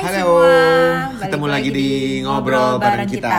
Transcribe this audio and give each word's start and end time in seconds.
Hai 0.00 0.16
Halo, 0.16 0.40
semua, 0.40 0.48
Balik 1.12 1.28
ketemu 1.28 1.46
lagi 1.52 1.70
di 1.76 1.88
ngobrol 2.24 2.80
bareng 2.80 3.04
kita. 3.04 3.36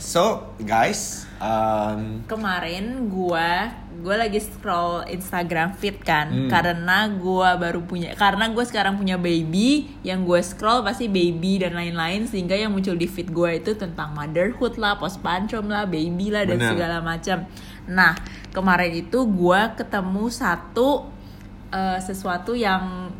So, 0.00 0.56
guys, 0.56 1.28
um, 1.36 2.24
Kemarin 2.24 3.12
gua 3.12 3.68
gua 4.00 4.16
lagi 4.16 4.40
scroll 4.40 5.04
Instagram 5.12 5.76
feed 5.76 6.00
kan 6.00 6.32
Hmm. 6.32 6.48
karena 6.48 7.04
gua 7.20 7.60
baru 7.60 7.84
punya 7.84 8.16
karena 8.16 8.48
gue 8.48 8.64
sekarang 8.64 8.96
punya 8.96 9.20
baby 9.20 9.92
yang 10.00 10.24
gue 10.24 10.40
scroll 10.40 10.80
pasti 10.80 11.12
baby 11.12 11.60
dan 11.60 11.76
lain-lain 11.76 12.24
sehingga 12.24 12.56
yang 12.56 12.72
muncul 12.72 12.96
di 12.96 13.04
feed 13.04 13.28
gue 13.28 13.60
itu 13.60 13.76
tentang 13.76 14.16
motherhood 14.16 14.80
lah, 14.80 14.96
postpartum 14.96 15.68
lah, 15.68 15.84
baby 15.84 16.32
lah 16.32 16.48
dan 16.48 16.64
Bener. 16.64 16.72
segala 16.72 17.04
macam. 17.04 17.44
Nah, 17.92 18.16
kemarin 18.56 19.04
itu 19.04 19.20
gua 19.28 19.76
ketemu 19.76 20.32
satu 20.32 21.12
eh, 21.68 22.00
sesuatu 22.00 22.56
yang 22.56 23.12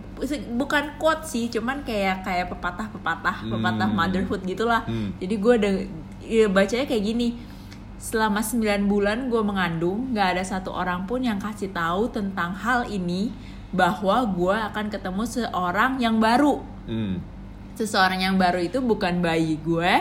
bukan 0.55 0.97
quote 0.97 1.27
sih, 1.27 1.51
cuman 1.51 1.83
kayak 1.83 2.23
kayak 2.23 2.47
pepatah-pepatah, 2.51 3.47
pepatah 3.47 3.89
Hmm. 3.91 3.97
motherhood 3.97 4.43
gitulah. 4.47 4.87
Hmm. 4.87 5.11
Jadi 5.19 5.35
gue 5.37 5.55
udah 5.59 5.75
ya, 6.23 6.47
bacanya 6.47 6.87
kayak 6.87 7.05
gini. 7.05 7.29
Selama 8.03 8.43
9 8.43 8.91
bulan 8.91 9.31
gue 9.31 9.43
mengandung, 9.43 10.11
gak 10.11 10.35
ada 10.35 10.43
satu 10.43 10.75
orang 10.75 11.07
pun 11.07 11.23
yang 11.23 11.39
kasih 11.39 11.71
tahu 11.71 12.11
tentang 12.11 12.51
hal 12.51 12.83
ini 12.87 13.31
bahwa 13.71 14.27
gue 14.27 14.57
akan 14.73 14.91
ketemu 14.91 15.23
seorang 15.23 16.03
yang 16.03 16.19
baru. 16.19 16.61
hmm, 16.87 17.15
Seseorang 17.73 18.21
yang 18.21 18.37
baru 18.37 18.61
itu 18.61 18.83
bukan 18.83 19.23
bayi 19.23 19.57
gue, 19.63 19.95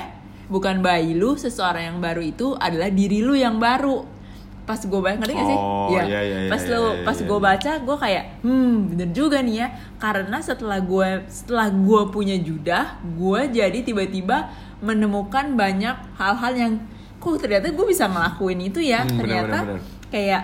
bukan 0.50 0.84
bayi 0.84 1.16
lu. 1.16 1.38
Seseorang 1.38 1.94
yang 1.94 2.00
baru 2.04 2.20
itu 2.20 2.52
adalah 2.58 2.90
diri 2.92 3.24
lu 3.24 3.32
yang 3.32 3.62
baru. 3.62 4.04
Pas 4.66 4.78
gue 4.78 5.00
baca 5.02 5.16
ngerti 5.18 5.34
gak 5.34 5.50
sih? 5.50 5.60
Oh, 5.60 5.90
iya, 5.90 6.04
iya, 6.06 6.20
iya, 6.22 6.50
Pas 6.50 6.62
iya, 6.64 6.72
lu 6.78 6.84
iya, 6.86 7.04
pas 7.04 7.18
iya. 7.18 7.26
gue 7.28 7.40
baca, 7.42 7.72
gue 7.82 7.98
kayak, 7.98 8.24
hmm 8.46 8.74
bener 8.94 9.10
juga 9.12 9.38
nih 9.42 9.56
ya. 9.66 9.68
Karena 9.98 10.38
setelah 10.40 10.80
gue 10.80 11.10
setelah 11.28 11.68
gue 11.74 12.02
punya 12.14 12.38
judah, 12.38 13.02
gue 13.04 13.42
jadi 13.50 13.80
tiba-tiba 13.82 14.54
menemukan 14.82 15.58
banyak 15.58 15.98
hal-hal 16.18 16.54
yang 16.54 16.74
kok 17.22 17.38
ternyata 17.38 17.70
gue 17.70 17.86
bisa 17.86 18.10
ngelakuin 18.10 18.60
itu 18.62 18.80
ya. 18.82 19.02
Hmm, 19.02 19.14
bener, 19.14 19.20
ternyata 19.20 19.58
bener, 19.66 19.78
bener. 19.78 20.10
kayak 20.10 20.44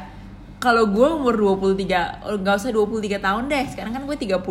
kalau 0.57 0.89
gue 0.89 1.05
umur 1.05 1.37
23 1.37 2.25
oh, 2.25 2.37
nggak 2.41 2.55
usah 2.57 2.73
23 2.73 3.21
tahun 3.21 3.43
deh 3.45 3.65
sekarang 3.69 3.93
kan 3.93 4.03
gue 4.09 4.17
32 4.17 4.41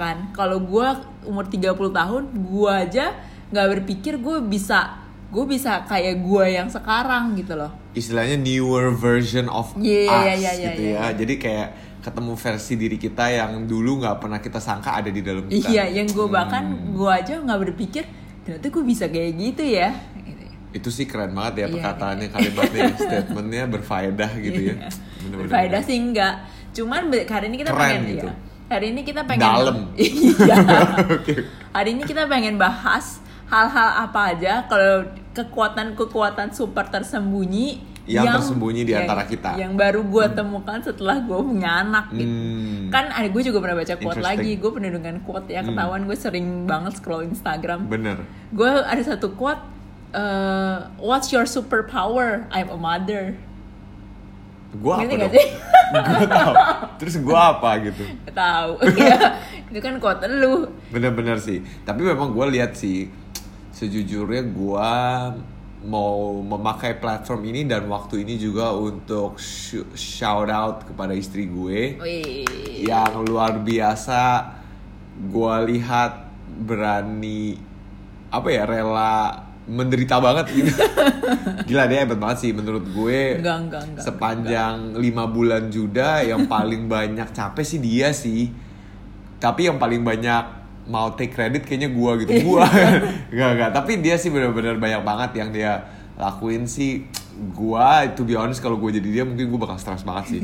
kan 0.00 0.16
kalau 0.32 0.56
gue 0.56 0.86
umur 1.28 1.44
30 1.44 1.76
tahun 1.76 2.22
gue 2.32 2.72
aja 2.72 3.12
nggak 3.52 3.66
berpikir 3.76 4.16
gue 4.16 4.40
bisa 4.40 4.99
gue 5.30 5.44
bisa 5.46 5.82
kayak 5.84 6.20
gue 6.20 6.44
yang 6.50 6.66
sekarang 6.66 7.32
gitu 7.34 7.54
loh 7.54 7.70
istilahnya 7.92 8.34
newer 8.34 8.90
version 8.90 9.46
of 9.46 9.70
Iya, 9.74 10.10
us 10.10 10.22
iya, 10.28 10.34
iya, 10.34 10.50
gitu 10.68 10.82
iya, 10.84 10.98
ya. 11.00 11.06
Jadi 11.14 11.34
kayak 11.36 11.68
ketemu 12.00 12.32
versi 12.34 12.74
diri 12.74 12.96
kita 12.96 13.24
yang 13.28 13.64
dulu 13.64 14.00
nggak 14.00 14.16
pernah 14.18 14.38
kita 14.38 14.56
sangka 14.56 14.96
ada 14.96 15.06
di 15.06 15.20
dalam 15.20 15.44
kita. 15.44 15.68
iya 15.68 15.84
yang 15.86 16.06
gue 16.06 16.26
bahkan 16.26 16.64
Hmm. 16.66 16.96
gue 16.96 17.10
aja 17.10 17.34
nggak 17.36 17.60
berpikir 17.62 18.04
ternyata 18.40 18.66
gue 18.66 18.84
bisa 18.84 19.04
kayak 19.06 19.30
gitu 19.34 19.64
ya 19.64 19.90
Gitu. 20.16 20.44
Itu 20.72 20.88
sih 20.88 21.04
keren 21.04 21.30
banget 21.30 21.54
ya 21.56 21.66
Iya, 21.66 21.74
perkataannya, 21.74 22.26
kalimatnya, 22.28 22.82
statementnya 23.00 23.64
berfaedah 23.66 24.30
gitu 24.36 24.60
ya. 24.64 24.74
Bener-bener. 25.20 25.46
Berfaedah 25.46 25.80
sih 25.82 25.96
enggak 25.96 26.34
cuman 26.70 27.00
hari 27.10 27.46
ini 27.46 27.56
kita 27.58 27.70
Keren 27.70 27.82
pengen 27.82 28.02
gitu. 28.08 28.26
ya, 28.26 28.34
hari 28.68 28.86
ini 28.88 29.00
kita 29.02 29.20
pengen 29.26 29.42
Dalam. 29.44 29.76
iya 29.98 30.56
Oke. 31.18 31.34
Hari 31.68 31.88
ini 31.92 32.02
kita 32.02 32.26
pengen 32.26 32.54
bahas 32.54 33.18
hal-hal 33.44 33.88
apa 34.00 34.32
aja 34.32 34.62
kalau 34.64 35.02
kekuatan-kekuatan 35.30 36.50
super 36.50 36.90
tersembunyi 36.90 37.86
Yang 38.10 38.42
tersembunyi 38.42 38.82
di 38.82 38.94
antara 38.98 39.22
kita. 39.22 39.54
Yang 39.54 39.72
baru 39.78 40.00
gue 40.02 40.26
temukan 40.34 40.82
setelah 40.82 41.22
gue 41.22 41.38
punya 41.38 41.86
anak 41.86 42.10
gitu. 42.10 42.26
Hmm. 42.26 42.90
Kan 42.90 43.06
ada 43.06 43.28
gue 43.30 43.42
juga 43.46 43.62
pernah 43.62 43.78
baca 43.78 43.94
quote 43.94 44.18
lagi. 44.18 44.58
Gue 44.58 44.70
pernah 44.74 44.90
dengan 44.90 45.16
quote 45.22 45.46
ya 45.46 45.62
Hmm. 45.62 45.70
ketahuan 45.70 46.02
gue 46.10 46.16
sering 46.18 46.66
banget 46.66 46.98
scroll 46.98 47.22
Instagram. 47.22 47.86
Bener. 47.86 48.26
Gue 48.50 48.66
ada 48.66 48.98
satu 48.98 49.30
quote 49.38 49.62
eh, 50.10 50.78
What's 50.98 51.30
your 51.30 51.46
superpower? 51.46 52.50
I'm 52.50 52.66
a 52.74 52.78
mother. 52.78 53.38
Gua 54.78 55.02
apa 55.02 55.14
dong? 55.18 55.34
Gua 55.90 56.26
tahu. 56.30 56.54
Terus 57.02 57.14
gua 57.18 57.58
apa 57.58 57.70
gitu? 57.82 58.04
Tahu. 58.30 58.70
ya, 59.02 59.34
itu 59.66 59.78
kan 59.82 59.98
quote 59.98 60.26
lu. 60.30 60.70
Bener-bener 60.94 61.42
sih. 61.42 61.58
Tapi 61.82 62.06
memang 62.06 62.30
gue 62.30 62.46
lihat 62.54 62.78
sih, 62.78 63.10
sejujurnya 63.80 64.44
gue 64.44 64.92
mau 65.80 66.44
memakai 66.44 67.00
platform 67.00 67.48
ini 67.48 67.64
dan 67.64 67.88
waktu 67.88 68.28
ini 68.28 68.36
juga 68.36 68.76
untuk 68.76 69.40
sh- 69.40 69.88
shout 69.96 70.52
out 70.52 70.84
kepada 70.84 71.16
istri 71.16 71.48
gue 71.48 71.96
Wih. 71.96 72.44
yang 72.84 73.24
luar 73.24 73.56
biasa. 73.64 74.52
Gue 75.16 75.54
lihat 75.72 76.28
berani 76.68 77.56
apa 78.28 78.48
ya 78.52 78.68
rela 78.68 79.48
menderita 79.64 80.20
banget 80.20 80.52
gitu. 80.52 80.72
Gila 81.72 81.88
dia 81.88 82.04
hebat 82.04 82.20
banget 82.20 82.38
sih 82.44 82.52
menurut 82.52 82.84
gue. 82.84 83.40
Enggak, 83.40 83.58
enggak, 83.64 83.82
enggak. 83.88 84.04
Sepanjang 84.04 84.76
lima 85.00 85.24
bulan 85.24 85.72
juda 85.72 86.20
yang 86.20 86.44
paling 86.44 86.84
banyak 86.92 87.32
capek 87.32 87.64
sih 87.64 87.80
dia 87.80 88.12
sih. 88.12 88.52
Tapi 89.40 89.72
yang 89.72 89.80
paling 89.80 90.04
banyak 90.04 90.59
mau 90.90 91.14
take 91.14 91.30
credit 91.30 91.62
kayaknya 91.62 91.94
gua 91.94 92.18
gitu. 92.18 92.34
Gua 92.42 92.66
enggak 93.32 93.50
enggak, 93.54 93.70
tapi 93.70 94.02
dia 94.02 94.18
sih 94.18 94.34
benar-benar 94.34 94.82
banyak 94.82 95.02
banget 95.06 95.30
yang 95.38 95.50
dia 95.54 95.86
lakuin 96.18 96.66
sih. 96.66 97.06
Gua 97.54 98.04
to 98.12 98.26
be 98.26 98.34
honest 98.36 98.60
kalau 98.60 98.76
gue 98.76 99.00
jadi 99.00 99.22
dia 99.22 99.24
mungkin 99.24 99.48
gue 99.48 99.60
bakal 99.62 99.80
stres 99.80 100.04
banget 100.04 100.24
sih. 100.28 100.40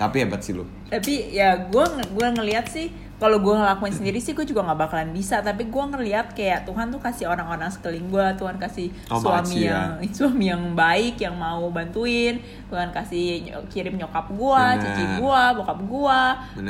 tapi 0.00 0.24
hebat 0.24 0.42
sih 0.42 0.56
lo. 0.56 0.66
tapi 0.90 1.30
ya 1.30 1.70
gue 1.70 1.84
gue 2.10 2.26
ngelihat 2.34 2.66
sih 2.66 2.90
kalau 3.20 3.36
gue 3.36 3.52
ngelakuin 3.52 3.92
sendiri 3.92 4.16
sih 4.16 4.32
gue 4.32 4.48
juga 4.48 4.64
nggak 4.64 4.80
bakalan 4.80 5.12
bisa. 5.12 5.44
Tapi 5.44 5.68
gue 5.68 5.84
ngelihat 5.92 6.32
kayak 6.32 6.64
Tuhan 6.64 6.88
tuh 6.88 6.98
kasih 6.98 7.28
orang-orang 7.28 7.68
sekeliling 7.68 8.08
gue 8.08 8.26
Tuhan 8.40 8.56
kasih 8.56 8.88
Oh, 9.12 9.20
suami 9.20 9.36
makasih 9.36 9.60
yang 9.68 9.90
suami 10.16 10.44
yang 10.48 10.62
baik 10.72 11.20
yang 11.20 11.36
mau 11.36 11.68
bantuin. 11.68 12.40
Tuhan 12.72 12.88
kasih 12.90 13.52
kirim 13.68 14.00
nyokap 14.00 14.32
gue 14.32 14.62
cici 14.80 15.04
gue 15.20 15.42
bokap 15.60 15.78
gue 15.84 16.20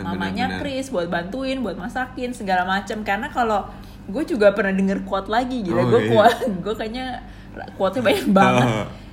mamanya 0.03 0.51
bener, 0.51 0.59
bener. 0.59 0.61
Chris 0.61 0.91
buat 0.91 1.07
bantuin 1.07 1.63
buat 1.63 1.79
masakin 1.79 2.35
segala 2.35 2.67
macam 2.67 3.07
karena 3.07 3.31
kalau 3.31 3.71
gue 4.11 4.27
juga 4.27 4.51
pernah 4.51 4.75
denger 4.75 5.07
quote 5.07 5.31
lagi 5.31 5.63
gitu 5.63 5.79
Oh, 5.79 5.87
gue 5.87 6.03
iya. 6.03 6.11
quote 6.11 6.41
gue 6.67 6.75
kayaknya 6.75 7.07
quote-nya 7.79 8.03
banyak 8.03 8.29
banget. 8.43 8.69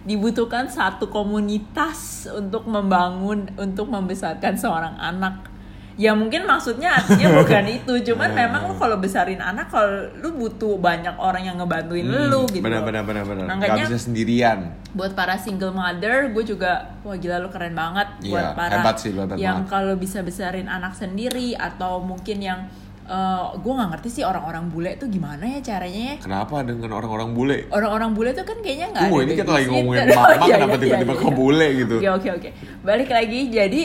Dibutuhkan 0.07 0.65
satu 0.71 1.11
komunitas 1.11 2.25
untuk 2.31 2.63
membangun 2.65 3.51
untuk 3.59 3.91
membesarkan 3.91 4.55
seorang 4.55 4.95
anak 4.95 5.53
ya 5.97 6.13
mungkin 6.13 6.46
maksudnya 6.46 6.94
artinya 6.94 7.34
bukan 7.35 7.66
itu 7.78 7.94
cuman 8.06 8.30
Hmm. 8.30 8.38
memang 8.40 8.62
lu 8.66 8.75
kalau 8.75 8.97
besarin 8.97 9.38
anak 9.38 9.68
kalau 9.68 9.90
lu 10.16 10.30
butuh 10.31 10.78
banyak 10.78 11.18
orang 11.18 11.41
yang 11.44 11.58
ngebantuin 11.58 12.06
lu 12.06 12.46
gitu 12.47 12.62
Benar 12.62 12.81
benar 12.81 13.02
benar 13.02 13.25
benar. 13.25 13.46
Gak 13.47 13.58
Makanya- 13.59 13.85
bisa 13.88 13.97
sendirian. 14.00 14.59
buat 14.90 15.12
para 15.12 15.34
single 15.35 15.69
mother 15.72 16.30
gue 16.30 16.44
juga 16.47 16.72
wah 17.02 17.13
gila 17.13 17.38
lu 17.40 17.50
keren 17.50 17.74
banget 17.74 18.08
buat 18.24 18.46
Iya, 18.46 18.53
para 18.53 18.74
hebat 18.75 18.96
sih, 18.96 19.09
lu 19.12 19.22
hebat 19.22 19.38
yang 19.38 19.66
kalau 19.66 19.94
bisa 19.94 20.22
besarin 20.22 20.66
anak 20.68 20.94
sendiri 20.94 21.53
atau 21.53 21.97
mungkin 22.00 22.40
yang 22.40 22.59
eh, 23.03 23.16
gue 23.56 23.72
nggak 23.72 23.90
ngerti 23.90 24.09
sih 24.12 24.24
orang-orang 24.24 24.68
bule 24.68 24.91
tuh 24.96 25.08
gimana 25.08 25.47
ya 25.47 25.64
caranya 25.64 26.02
ya 26.12 26.16
Kenapa 26.19 26.59
dengan 26.62 26.91
orang-orang 26.91 27.29
bule? 27.31 27.58
orang-orang 27.69 28.12
bule 28.12 28.29
tuh 28.31 28.44
kan 28.44 28.58
kayaknya 28.59 28.91
nggak 28.91 29.03
ada 29.03 29.18
ini 29.24 29.34
kita 29.34 29.52
lagi 29.52 29.68
ngomongin 29.68 30.00
Oh, 30.08 30.14
mama, 30.14 30.46
iya, 30.46 30.56
kenapa 30.58 30.74
iya, 30.74 30.81
tiba-tiba 30.84 31.09
iya, 31.09 31.18
ke 31.18 31.25
iya. 31.25 31.34
bule 31.34 31.68
gitu? 31.74 31.96
Oke 31.97 32.09
oke 32.12 32.29
oke. 32.35 32.50
Balik 32.84 33.09
lagi 33.09 33.40
jadi 33.47 33.81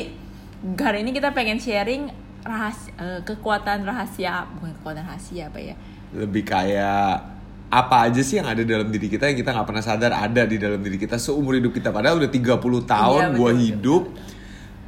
hari 0.62 1.02
ini 1.02 1.10
kita 1.10 1.34
pengen 1.34 1.58
sharing 1.58 2.06
rahasia 2.42 2.94
eh, 2.98 3.20
kekuatan 3.26 3.82
rahasia 3.86 4.46
bukan 4.58 4.70
kekuatan 4.78 5.02
rahasia 5.06 5.50
apa 5.50 5.58
ya? 5.58 5.74
lebih 6.12 6.42
kayak 6.46 7.32
apa 7.72 7.96
aja 8.04 8.20
sih 8.20 8.36
yang 8.36 8.52
ada 8.52 8.60
dalam 8.68 8.92
diri 8.92 9.08
kita 9.08 9.32
yang 9.32 9.38
kita 9.38 9.56
nggak 9.56 9.64
pernah 9.64 9.80
sadar 9.80 10.12
ada 10.12 10.44
di 10.44 10.60
dalam 10.60 10.76
diri 10.84 11.00
kita 11.00 11.16
seumur 11.16 11.56
hidup 11.56 11.72
kita? 11.72 11.88
Padahal 11.88 12.20
udah 12.20 12.28
30 12.28 12.60
tahun 12.84 13.20
Iya, 13.20 13.28
gue 13.32 13.50
betul, 13.50 13.62
hidup 13.64 14.02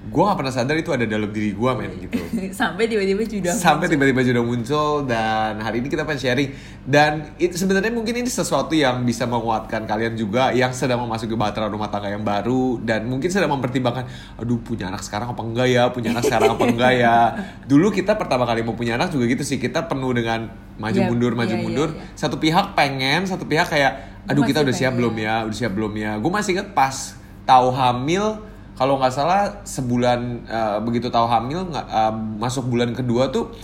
gue 0.05 0.21
nggak 0.21 0.37
pernah 0.37 0.53
sadar 0.53 0.77
itu 0.77 0.93
ada 0.93 1.09
dalam 1.09 1.33
diri 1.33 1.57
gue 1.57 1.71
men 1.73 1.93
gitu. 1.97 2.21
Sampai 2.61 2.85
tiba-tiba 2.85 3.25
sudah 3.25 3.57
sampai 3.57 3.89
tiba-tiba 3.89 4.21
sudah 4.21 4.45
muncul 4.45 5.09
dan 5.09 5.57
hari 5.59 5.81
ini 5.81 5.89
kita 5.89 6.05
pengen 6.05 6.21
sharing. 6.21 6.51
Dan 6.85 7.33
itu 7.37 7.57
sebenarnya 7.57 7.89
mungkin 7.89 8.13
ini 8.13 8.29
sesuatu 8.29 8.77
yang 8.77 9.01
bisa 9.03 9.25
menguatkan 9.25 9.89
kalian 9.89 10.13
juga 10.13 10.53
yang 10.53 10.71
sedang 10.71 11.01
memasuki 11.01 11.33
bahtera 11.33 11.67
rumah 11.67 11.89
tangga 11.89 12.13
yang 12.13 12.21
baru 12.21 12.85
dan 12.85 13.09
mungkin 13.09 13.33
sedang 13.33 13.49
mempertimbangkan 13.51 14.05
aduh 14.37 14.61
punya 14.61 14.93
anak 14.93 15.01
sekarang 15.01 15.33
apa 15.33 15.41
enggak 15.41 15.69
ya? 15.73 15.89
Punya 15.89 16.13
anak 16.13 16.29
sekarang 16.29 16.53
apa 16.53 16.65
enggak 16.69 16.93
ya? 16.95 17.17
Dulu 17.71 17.89
kita 17.89 18.15
pertama 18.15 18.45
kali 18.45 18.61
mau 18.61 18.77
punya 18.77 19.01
anak 19.01 19.09
juga 19.09 19.25
gitu 19.25 19.41
sih. 19.41 19.57
Kita 19.57 19.89
penuh 19.89 20.13
dengan 20.13 20.53
maju 20.77 20.99
Iya, 21.01 21.09
mundur 21.09 21.33
maju 21.33 21.49
iya, 21.49 21.57
iya, 21.57 21.65
mundur. 21.65 21.89
iya. 21.97 22.13
satu 22.13 22.37
pihak 22.37 22.77
pengen 22.77 23.25
satu 23.25 23.47
pihak 23.47 23.71
kayak 23.71 23.93
aduh 24.27 24.45
Masih 24.45 24.51
kita 24.53 24.59
udah 24.69 24.75
siap 24.75 24.93
pengen. 24.93 24.99
belum 25.01 25.15
ya? 25.17 25.35
Udah 25.49 25.57
siap 25.57 25.73
belum 25.73 25.93
ya? 25.97 26.13
Gue 26.21 26.31
masih 26.31 26.51
inget 26.59 26.69
pas 26.77 27.17
tahu 27.45 27.73
hamil 27.73 28.41
kalau 28.75 28.99
nggak 28.99 29.11
salah 29.11 29.63
sebulan 29.63 30.21
eh, 30.45 30.77
begitu 30.81 31.09
tahu 31.09 31.25
hamil 31.25 31.67
eh, 31.69 32.13
masuk 32.37 32.67
bulan 32.67 32.91
kedua 32.91 33.29
tuh 33.29 33.55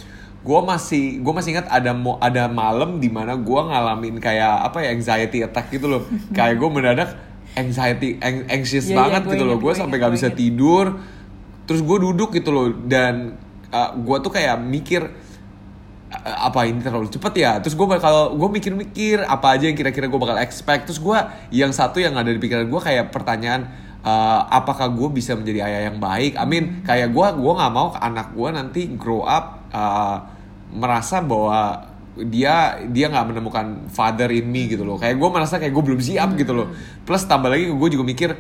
gue 0.40 0.60
masih 0.62 1.20
gue 1.20 1.32
masih 1.32 1.52
ingat 1.52 1.68
ada 1.68 1.92
mo, 1.92 2.16
ada 2.16 2.48
malam 2.48 2.96
di 2.96 3.12
mana 3.12 3.36
gue 3.36 3.60
ngalamin 3.60 4.16
kayak 4.16 4.66
apa 4.66 4.80
ya 4.80 4.88
anxiety 4.90 5.44
attack 5.44 5.68
gitu 5.68 5.84
loh. 5.84 6.00
Kayak 6.32 6.56
gue 6.56 6.68
mendadak 6.70 7.10
anxiety 7.52 8.16
ang- 8.18 8.48
anxious 8.48 8.88
Iya, 8.88 8.90
iya, 8.90 8.98
banget 8.98 9.22
gua 9.22 9.32
gitu 9.36 9.44
loh. 9.44 9.56
gue 9.60 9.72
sampai 9.76 10.00
nggak 10.00 10.14
bisa 10.16 10.28
ingat. 10.28 10.40
tidur. 10.40 10.86
Terus 11.68 11.84
gue 11.84 11.98
duduk 12.00 12.32
gitu 12.32 12.50
loh. 12.50 12.72
Dan 12.72 13.36
gue 14.00 14.16
tuh 14.18 14.32
kayak 14.32 14.56
mikir 14.58 15.12
"Eh, 16.10 16.36
apa 16.40 16.64
ini 16.64 16.80
terlalu 16.80 17.06
cepet 17.06 17.32
ya? 17.36 17.52
Terus 17.60 17.76
gue 17.76 17.84
bakal 17.86 18.32
gue 18.32 18.48
mikir-mikir 18.50 19.20
apa 19.20 19.54
aja 19.54 19.68
yang 19.68 19.76
kira-kira 19.76 20.08
gue 20.08 20.16
bakal 20.18 20.40
expect. 20.40 20.88
Terus 20.88 20.98
gue 20.98 21.18
yang 21.52 21.70
satu 21.70 22.00
yang 22.00 22.16
ada 22.16 22.26
di 22.26 22.40
pikiran 22.40 22.64
gue 22.64 22.80
kayak 22.80 23.12
pertanyaan 23.12 23.68
eh, 24.04 24.40
apakah 24.50 24.88
gue 24.92 25.08
bisa 25.12 25.36
menjadi 25.36 25.66
ayah 25.66 25.80
yang 25.92 25.98
baik? 26.00 26.36
I 26.36 26.44
mean 26.48 26.84
kayak 26.84 27.12
gue 27.12 27.26
gue 27.36 27.52
nggak 27.56 27.72
mau 27.72 27.92
anak 27.96 28.32
gue 28.32 28.48
nanti 28.52 28.80
grow 28.96 29.24
up 29.24 29.66
eh, 29.72 30.16
merasa 30.70 31.18
bahwa 31.20 31.90
dia 32.18 32.82
dia 32.90 33.06
nggak 33.06 33.26
menemukan 33.32 33.66
father 33.88 34.28
in 34.34 34.50
me 34.50 34.66
gitu 34.68 34.82
loh. 34.82 34.98
Kayak 34.98 35.16
gue 35.16 35.28
merasa 35.30 35.54
kayak 35.56 35.72
gue 35.72 35.84
belum 35.84 36.00
siap 36.02 36.34
gitu 36.36 36.52
loh. 36.52 36.68
Plus 37.06 37.22
tambah 37.24 37.48
lagi 37.48 37.70
gue 37.70 37.88
juga 37.92 38.04
mikir 38.04 38.30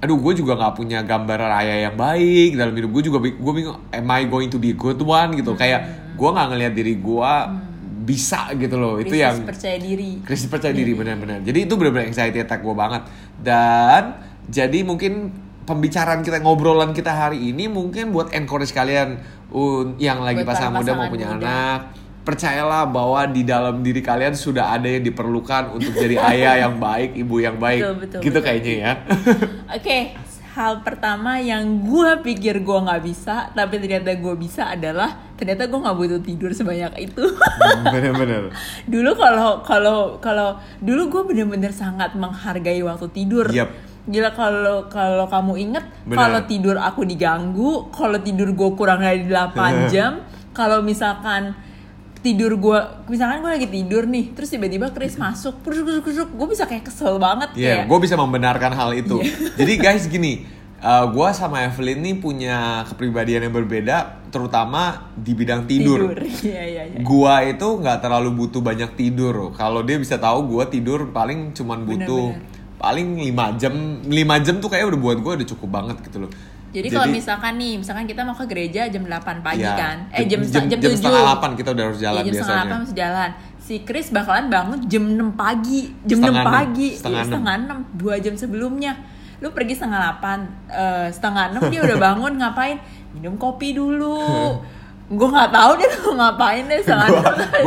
aduh 0.00 0.16
gue 0.16 0.32
juga 0.32 0.56
nggak 0.56 0.74
punya 0.80 1.04
gambaran 1.04 1.52
ayah 1.60 1.92
yang 1.92 1.96
baik 2.00 2.56
dalam 2.56 2.72
hidup 2.72 2.88
gue 2.88 3.12
juga 3.12 3.18
gue 3.20 3.52
bingung 3.52 3.76
am 3.92 4.08
I 4.08 4.24
going 4.24 4.48
to 4.48 4.56
be 4.56 4.72
a 4.72 4.76
good 4.76 5.00
one? 5.00 5.36
gitu. 5.36 5.54
Kayak 5.56 6.12
gue 6.16 6.28
nggak 6.28 6.46
ngelihat 6.52 6.72
diri 6.76 6.94
gue 6.96 7.32
bisa 8.04 8.50
gitu 8.56 8.76
loh. 8.80 8.98
Itu 8.98 9.14
Krisis 9.14 9.22
yang 9.22 9.36
percaya 9.46 9.76
diri. 9.78 10.10
krisis 10.24 10.48
percaya 10.50 10.72
diri 10.74 10.92
benar-benar. 10.96 11.44
Jadi 11.44 11.58
itu 11.68 11.74
benar-benar 11.78 12.10
anxiety 12.10 12.42
attack 12.42 12.60
gue 12.64 12.74
banget. 12.74 13.02
Dan 13.40 14.02
jadi 14.48 14.80
mungkin 14.80 15.34
pembicaraan 15.64 16.24
kita 16.24 16.40
ngobrolan 16.40 16.90
kita 16.90 17.12
hari 17.12 17.52
ini 17.52 17.68
mungkin 17.68 18.10
buat 18.10 18.32
encourage 18.32 18.72
kalian 18.72 19.20
yang 19.98 20.22
lagi 20.22 20.42
Buat 20.42 20.48
para 20.48 20.56
pasangan 20.56 20.80
muda 20.80 20.90
mau 20.90 20.96
pasangan 20.98 21.12
punya 21.12 21.26
muda. 21.30 21.36
anak 21.38 21.80
percayalah 22.20 22.84
bahwa 22.86 23.20
di 23.26 23.42
dalam 23.42 23.80
diri 23.80 23.98
kalian 23.98 24.36
sudah 24.36 24.76
ada 24.76 24.86
yang 24.86 25.02
diperlukan 25.02 25.72
untuk 25.72 25.96
jadi 25.96 26.20
ayah 26.30 26.68
yang 26.68 26.76
baik 26.76 27.16
ibu 27.16 27.40
yang 27.40 27.56
baik 27.56 27.80
Betul, 27.82 27.94
betul, 27.96 28.20
gitu 28.22 28.38
betul. 28.38 28.44
kayaknya 28.44 28.74
ya 28.76 28.92
Oke, 29.76 29.98
hal 30.50 30.82
pertama 30.82 31.38
yang 31.40 31.62
gue 31.80 32.10
pikir 32.20 32.60
gue 32.60 32.78
nggak 32.82 33.02
bisa, 33.06 33.48
tapi 33.54 33.78
ternyata 33.78 34.10
gue 34.14 34.34
bisa 34.36 34.68
adalah 34.68 35.16
ternyata 35.38 35.70
gue 35.70 35.78
nggak 35.78 35.96
butuh 35.96 36.20
tidur 36.20 36.50
sebanyak 36.52 36.92
itu. 37.00 37.24
bener-bener 37.86 38.50
dulu 38.92 39.10
kalau 39.16 39.62
kalau 39.64 39.98
kalau 40.20 40.58
dulu 40.82 41.02
gue 41.08 41.22
bener-bener 41.34 41.72
sangat 41.72 42.12
menghargai 42.18 42.82
waktu 42.82 43.06
tidur. 43.14 43.46
Yap. 43.48 43.89
Gila 44.10 44.34
kalau 44.34 44.90
kalau 44.90 45.30
kamu 45.30 45.52
inget 45.70 45.84
Bener. 46.02 46.18
kalau 46.18 46.40
tidur 46.50 46.76
aku 46.82 47.06
diganggu, 47.06 47.88
kalau 47.94 48.18
tidur 48.18 48.50
gue 48.50 48.70
kurang 48.74 49.00
dari 49.06 49.22
8 49.24 49.86
jam, 49.88 50.26
kalau 50.50 50.82
misalkan 50.82 51.54
tidur 52.20 52.58
gue 52.60 52.78
misalkan 53.08 53.40
gue 53.40 53.48
lagi 53.48 53.68
tidur 53.72 54.04
nih 54.04 54.36
terus 54.36 54.52
tiba-tiba 54.52 54.92
Chris 54.92 55.16
masuk 55.16 55.64
kusuk 55.64 55.88
kusuk 55.88 56.04
kusuk 56.04 56.28
gue 56.36 56.46
bisa 56.52 56.68
kayak 56.68 56.84
kesel 56.84 57.16
banget 57.16 57.48
Iya, 57.56 57.80
kayak 57.80 57.84
gue 57.88 57.98
bisa 58.04 58.14
membenarkan 58.20 58.76
hal 58.76 58.92
itu. 58.92 59.24
Iya. 59.24 59.56
Jadi 59.56 59.72
guys 59.80 60.04
gini, 60.04 60.44
gue 60.84 61.28
sama 61.32 61.64
Evelyn 61.64 62.04
nih 62.04 62.16
punya 62.20 62.84
kepribadian 62.92 63.48
yang 63.48 63.54
berbeda, 63.56 64.20
terutama 64.32 65.12
di 65.18 65.32
bidang 65.34 65.66
tidur. 65.66 66.00
Iya 66.40 66.62
iya 66.64 66.82
iya. 66.88 66.98
Gua 67.04 67.44
itu 67.44 67.66
nggak 67.66 68.00
terlalu 68.00 68.32
butuh 68.32 68.64
banyak 68.64 68.96
tidur. 68.96 69.52
Kalau 69.52 69.84
dia 69.84 70.00
bisa 70.00 70.16
tahu 70.16 70.48
gua 70.48 70.64
tidur 70.70 71.12
paling 71.12 71.52
cuman 71.52 71.84
butuh 71.84 72.32
Bener-bener. 72.32 72.59
Paling 72.80 73.20
5 73.20 73.60
jam. 73.60 73.74
5 74.02 74.44
jam 74.46 74.54
tuh 74.58 74.68
kayak 74.72 74.88
udah 74.90 75.00
buat 75.00 75.18
gua 75.20 75.32
udah 75.36 75.48
cukup 75.48 75.68
banget 75.68 75.96
gitu 76.08 76.24
loh. 76.24 76.32
Jadi, 76.70 76.86
kalau 76.86 77.10
misalkan 77.10 77.58
nih, 77.58 77.82
misalkan 77.82 78.06
kita 78.06 78.22
mau 78.22 78.30
ke 78.30 78.46
gereja 78.46 78.86
jam 78.86 79.02
8 79.02 79.42
pagi 79.42 79.66
ya, 79.66 79.74
kan. 79.74 80.06
Eh 80.14 80.22
jam 80.24 80.38
jam, 80.46 80.70
jam, 80.70 80.78
jam 80.78 80.90
7. 80.94 81.02
setengah 81.02 81.22
8 81.42 81.58
kita 81.58 81.68
udah 81.74 81.84
harus 81.90 81.98
jalan 81.98 82.20
Iya, 82.22 82.26
jam 82.30 82.34
setengah 82.34 82.54
biasanya. 82.54 82.70
8 82.70 82.78
harus 82.78 82.92
jalan. 82.94 83.30
Si 83.60 83.74
Chris 83.82 84.06
bakalan 84.14 84.46
bangun 84.46 84.78
jam 84.86 85.02
6 85.02 85.34
pagi. 85.34 85.80
Jam 86.06 86.18
Setengah 86.22 86.30
6 86.30 86.46
enam, 86.46 86.54
pagi. 86.54 86.88
setengah 86.94 87.20
Iya, 87.20 87.26
setengah 87.26 87.54
6. 87.58 87.78
Dua 87.98 88.14
jam 88.22 88.34
sebelumnya. 88.38 88.92
Lu 89.42 89.50
pergi 89.50 89.74
setengah 89.74 90.00
8, 90.22 90.38
eh, 90.70 91.08
setengah 91.10 91.44
6 91.58 91.62
dia 91.74 91.80
udah 91.82 91.98
bangun 91.98 92.32
ngapain? 92.40 92.78
Minum 93.18 93.34
kopi 93.34 93.74
dulu. 93.74 94.14
gue 95.10 95.28
nggak 95.28 95.50
tahu 95.50 95.70
dia 95.74 95.90
tuh 95.92 96.14
ngapain 96.14 96.62
deh 96.64 96.78
gua 96.78 96.86
setengah 96.86 97.08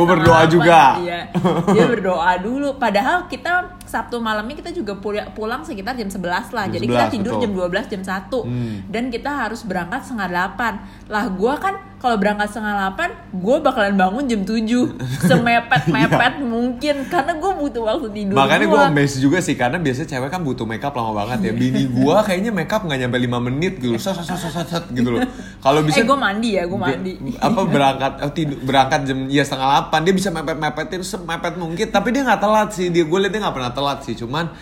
berdoa 0.00 0.24
delapan. 0.40 0.48
juga. 0.48 0.80
Iya. 0.96 1.20
Dia 1.68 1.84
berdoa 1.86 2.32
dulu. 2.40 2.68
Padahal 2.74 3.28
kita 3.28 3.52
Sabtu 3.84 4.16
malamnya 4.18 4.56
kita 4.56 4.72
juga 4.72 4.96
pul- 4.96 5.28
pulang 5.32 5.60
sekitar 5.60 5.92
jam 5.92 6.08
11 6.08 6.24
lah. 6.50 6.64
Jam 6.66 6.72
Jadi 6.72 6.86
kita 6.88 7.04
11, 7.04 7.14
tidur 7.14 7.32
betul. 7.34 7.42
jam 7.44 7.52
12 7.52 7.86
jam 7.86 8.02
1 8.02 8.40
Hmm. 8.40 8.76
dan 8.88 9.04
kita 9.08 9.30
harus 9.38 9.60
berangkat 9.60 10.00
setengah 10.02 10.28
8 10.56 10.72
lah 11.06 11.24
gue 11.28 11.54
kan 11.58 11.74
kalau 12.02 12.16
berangkat 12.20 12.52
setengah 12.52 12.92
8 12.94 13.40
gue 13.40 13.56
bakalan 13.64 13.94
bangun 13.96 14.24
jam 14.28 14.40
7 14.44 15.24
semepet 15.24 15.82
mepet 15.88 16.34
mungkin 16.54 17.08
karena 17.08 17.32
gue 17.38 17.52
butuh 17.56 17.82
waktu 17.88 18.08
tidur 18.12 18.34
Iya. 18.34 18.42
Makanya 18.42 18.66
gue 18.66 18.80
amazed 18.90 19.18
juga 19.22 19.38
sih 19.38 19.54
karena 19.54 19.78
biasanya 19.78 20.08
cewek 20.16 20.28
kan 20.28 20.40
butuh 20.42 20.66
makeup 20.66 20.92
lama 20.98 21.24
banget 21.24 21.50
ya. 21.50 21.52
Bini 21.54 21.86
gua 21.88 22.20
kayaknya 22.26 22.50
makeup 22.50 22.82
nggak 22.82 22.98
nyampe 23.06 23.18
5 23.22 23.46
menit 23.46 23.74
gitu. 23.78 23.94
Sat, 23.96 24.18
sat, 24.18 24.26
sat, 24.26 24.50
sat, 24.50 24.66
sat, 24.66 24.84
gitu 24.90 25.14
loh. 25.14 25.20
Kalau 25.62 25.80
bisa 25.86 26.02
eh 26.02 26.04
gue 26.04 26.18
mandi 26.18 26.50
ya 26.58 26.64
gue 26.68 26.78
mandi 26.78 27.12
apa 27.40 27.60
berangkat 27.64 28.12
oh, 28.20 28.32
tidur 28.34 28.58
berangkat 28.66 29.00
jam 29.08 29.18
ya 29.30 29.42
setengah 29.46 29.88
8 29.88 30.04
dia 30.04 30.14
bisa 30.14 30.28
mepet 30.34 30.58
mepetin 30.58 31.00
semepet 31.00 31.54
mungkin 31.56 31.86
tapi 31.88 32.08
dia 32.12 32.22
nggak 32.26 32.40
telat 32.42 32.68
sih 32.74 32.86
dia 32.92 33.04
gue 33.06 33.18
liat 33.18 33.32
dia 33.32 33.40
nggak 33.40 33.56
pernah 33.56 33.72
telat 33.72 33.98
sih 34.04 34.14
cuman 34.18 34.52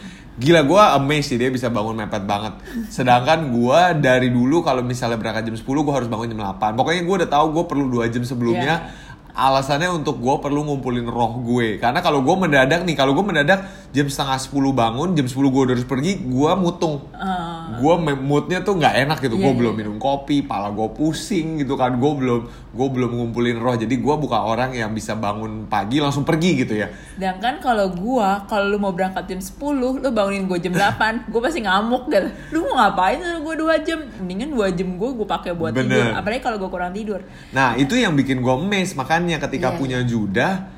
gila 0.41 0.65
gue 0.65 0.83
amazed 0.97 1.35
sih 1.35 1.37
dia 1.37 1.53
bisa 1.53 1.69
bangun 1.69 1.93
mepet 1.93 2.25
banget. 2.25 2.57
Sedangkan 2.89 3.53
gue 3.53 3.81
dari 4.01 4.33
dulu 4.33 4.65
kalau 4.65 4.81
misalnya 4.81 5.21
berangkat 5.21 5.53
jam 5.53 5.57
10 5.57 5.65
gue 5.65 5.95
harus 5.95 6.09
bangun 6.09 6.33
jam 6.33 6.41
8 6.41 6.79
pokoknya 6.79 7.03
gue 7.05 7.17
udah 7.25 7.31
tahu 7.31 7.47
gue 7.53 7.65
perlu 7.69 7.85
dua 7.93 8.09
jam 8.09 8.25
sebelumnya. 8.25 8.93
Alasannya 9.33 9.89
untuk 9.89 10.21
gue 10.21 10.35
perlu 10.45 10.61
ngumpulin 10.69 11.09
roh 11.09 11.41
gue. 11.41 11.81
Karena 11.81 12.05
kalau 12.05 12.21
gue 12.21 12.37
mendadak 12.37 12.85
nih 12.85 12.97
kalau 12.97 13.17
gue 13.17 13.25
mendadak 13.25 13.65
jam 13.93 14.07
setengah 14.09 14.37
10 14.41 14.53
bangun 14.73 15.09
jam 15.17 15.25
10 15.29 15.37
gue 15.37 15.63
udah 15.69 15.75
harus 15.77 15.89
pergi 15.89 16.21
gue 16.21 16.51
mutung. 16.57 17.01
Eh, 17.17 17.52
gue 17.77 17.95
moodnya 18.17 18.65
tuh 18.65 18.79
nggak 18.79 18.95
enak 19.05 19.19
gitu. 19.21 19.37
Iya, 19.37 19.43
gue 19.45 19.53
iya. 19.53 19.59
belum 19.61 19.75
minum 19.77 19.97
kopi 20.01 20.41
pala 20.41 20.73
gue 20.73 20.89
pusing 20.97 21.61
gitu 21.61 21.77
kan. 21.77 21.99
Gue 22.01 22.13
belum 22.17 22.41
gue 22.49 22.89
belum 22.89 23.11
ngumpulin 23.13 23.59
roh. 23.61 23.77
Jadi 23.77 24.01
gue 24.01 24.15
bukan 24.17 24.41
orang 24.41 24.73
yang 24.73 24.95
bisa 24.97 25.13
bangun 25.13 25.69
pagi 25.69 26.01
langsung 26.01 26.25
pergi 26.25 26.65
gitu 26.65 26.75
ya. 26.79 26.89
Sedangkan 27.19 27.61
kalau 27.61 27.93
gue 27.93 28.29
kalau 28.49 28.67
lu 28.71 28.79
mau 28.81 28.97
berangkat 28.97 29.29
jam 29.29 29.41
10 29.43 30.01
lu 30.01 30.09
bangunin 30.09 30.49
gue 30.49 30.59
jam 30.63 30.73
8 30.73 31.29
gue 31.33 31.41
pasti 31.43 31.61
ngamuk 31.63 32.09
deh 32.09 32.31
lu 32.55 32.65
mau 32.71 32.81
ngapain 32.81 33.21
lu 33.21 33.45
gue 33.45 33.55
dua 33.61 33.75
jam? 33.85 34.01
Mendingan 34.23 34.51
dua 34.55 34.73
jam 34.73 34.89
gue 34.97 35.11
gue 35.13 35.27
pakai 35.29 35.53
buat 35.53 35.77
Bener. 35.77 35.91
tidur 35.91 36.07
apalagi 36.17 36.41
kalau 36.41 36.57
gue 36.57 36.71
kurang 36.71 36.93
tidur. 36.97 37.21
Nah 37.53 37.77
itu 37.77 37.99
yang 37.99 38.17
bikin 38.17 38.41
gue 38.41 38.55
mes 38.65 38.95
makanya 38.97 39.43
ketika 39.43 39.75
Iya. 39.75 39.79
punya 39.79 39.99
judah 40.05 40.72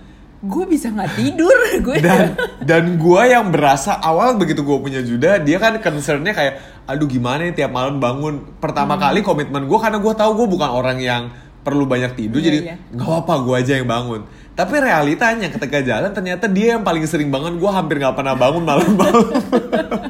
gue 0.44 0.64
bisa 0.68 0.92
nggak 0.92 1.10
tidur 1.16 1.56
gue 1.86 1.96
dan 2.04 2.36
dan 2.60 2.84
gue 3.00 3.22
yang 3.24 3.48
berasa 3.48 3.96
awal 3.96 4.36
begitu 4.36 4.60
gue 4.60 4.78
punya 4.78 5.00
judah 5.00 5.40
dia 5.40 5.56
kan 5.56 5.80
concernnya 5.80 6.36
kayak 6.36 6.60
aduh 6.84 7.08
gimana 7.08 7.48
nih 7.48 7.56
tiap 7.56 7.72
malam 7.72 7.96
bangun? 7.96 8.34
Hmm. 8.44 8.60
pertama 8.60 9.00
kali 9.00 9.24
komitmen 9.24 9.64
gue 9.64 9.78
karena 9.80 9.96
gue 9.96 10.14
tahu 10.14 10.30
gue 10.44 10.46
bukan 10.52 10.70
orang 10.70 11.00
yang 11.00 11.22
perlu 11.64 11.88
banyak 11.88 12.12
tidur 12.12 12.44
Iya, 12.44 12.46
jadi 12.46 12.58
iya. 12.60 12.76
nggak 12.92 13.24
apa 13.24 13.34
gue 13.40 13.54
aja 13.56 13.72
yang 13.80 13.88
bangun. 13.88 14.20
Tapi 14.54 14.74
realitanya 14.78 15.48
ketika 15.48 15.80
jalan 15.80 16.12
ternyata 16.12 16.44
dia 16.46 16.76
yang 16.76 16.84
paling 16.84 17.02
sering 17.08 17.32
bangun 17.32 17.56
gue 17.56 17.70
hampir 17.72 17.98
nggak 17.98 18.12
pernah 18.14 18.36
bangun 18.36 18.62
malam-malam. 18.68 19.26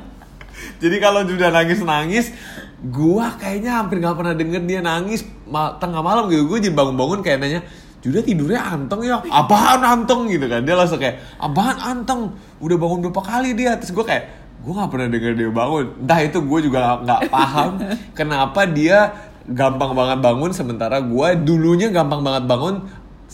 Jadi 0.82 0.96
kalau 0.98 1.22
judah 1.24 1.54
nangis 1.54 1.80
nangis 1.80 2.26
gue 2.84 3.26
kayaknya 3.40 3.80
hampir 3.80 4.02
nggak 4.02 4.18
pernah 4.18 4.34
denger 4.36 4.62
dia 4.66 4.80
nangis 4.84 5.22
ma- 5.46 5.78
tengah 5.78 6.02
malam 6.02 6.26
gitu. 6.28 6.44
Gue 6.44 6.58
jadi 6.60 6.74
bangun-bangun 6.74 7.22
kayak 7.24 7.38
nanya 7.40 7.60
Judah 8.04 8.20
tidurnya 8.20 8.60
anteng 8.60 9.00
ya. 9.00 9.24
Apaan 9.32 9.80
anteng 9.80 10.28
gitu 10.28 10.44
kan. 10.44 10.60
Dia 10.60 10.76
langsung 10.76 11.00
kayak 11.00 11.40
apaan 11.40 11.80
anteng? 11.80 12.36
Udah 12.60 12.76
bangun 12.76 13.08
berapa 13.08 13.24
kali 13.24 13.56
dia? 13.56 13.80
Terus 13.80 13.96
gue 13.96 14.04
kayak 14.04 14.24
gue 14.60 14.72
nggak 14.76 14.90
pernah 14.92 15.08
denger 15.08 15.32
dia 15.32 15.48
bangun. 15.48 15.84
Entah 16.04 16.20
itu 16.20 16.38
gue 16.44 16.58
juga 16.68 17.00
nggak 17.00 17.20
paham 17.32 17.70
kenapa 18.12 18.68
dia 18.68 19.16
gampang 19.44 19.92
banget 19.92 20.18
bangun 20.24 20.50
sementara 20.56 21.00
gue 21.04 21.28
dulunya 21.44 21.92
gampang 21.92 22.24
banget 22.24 22.44
bangun 22.48 22.84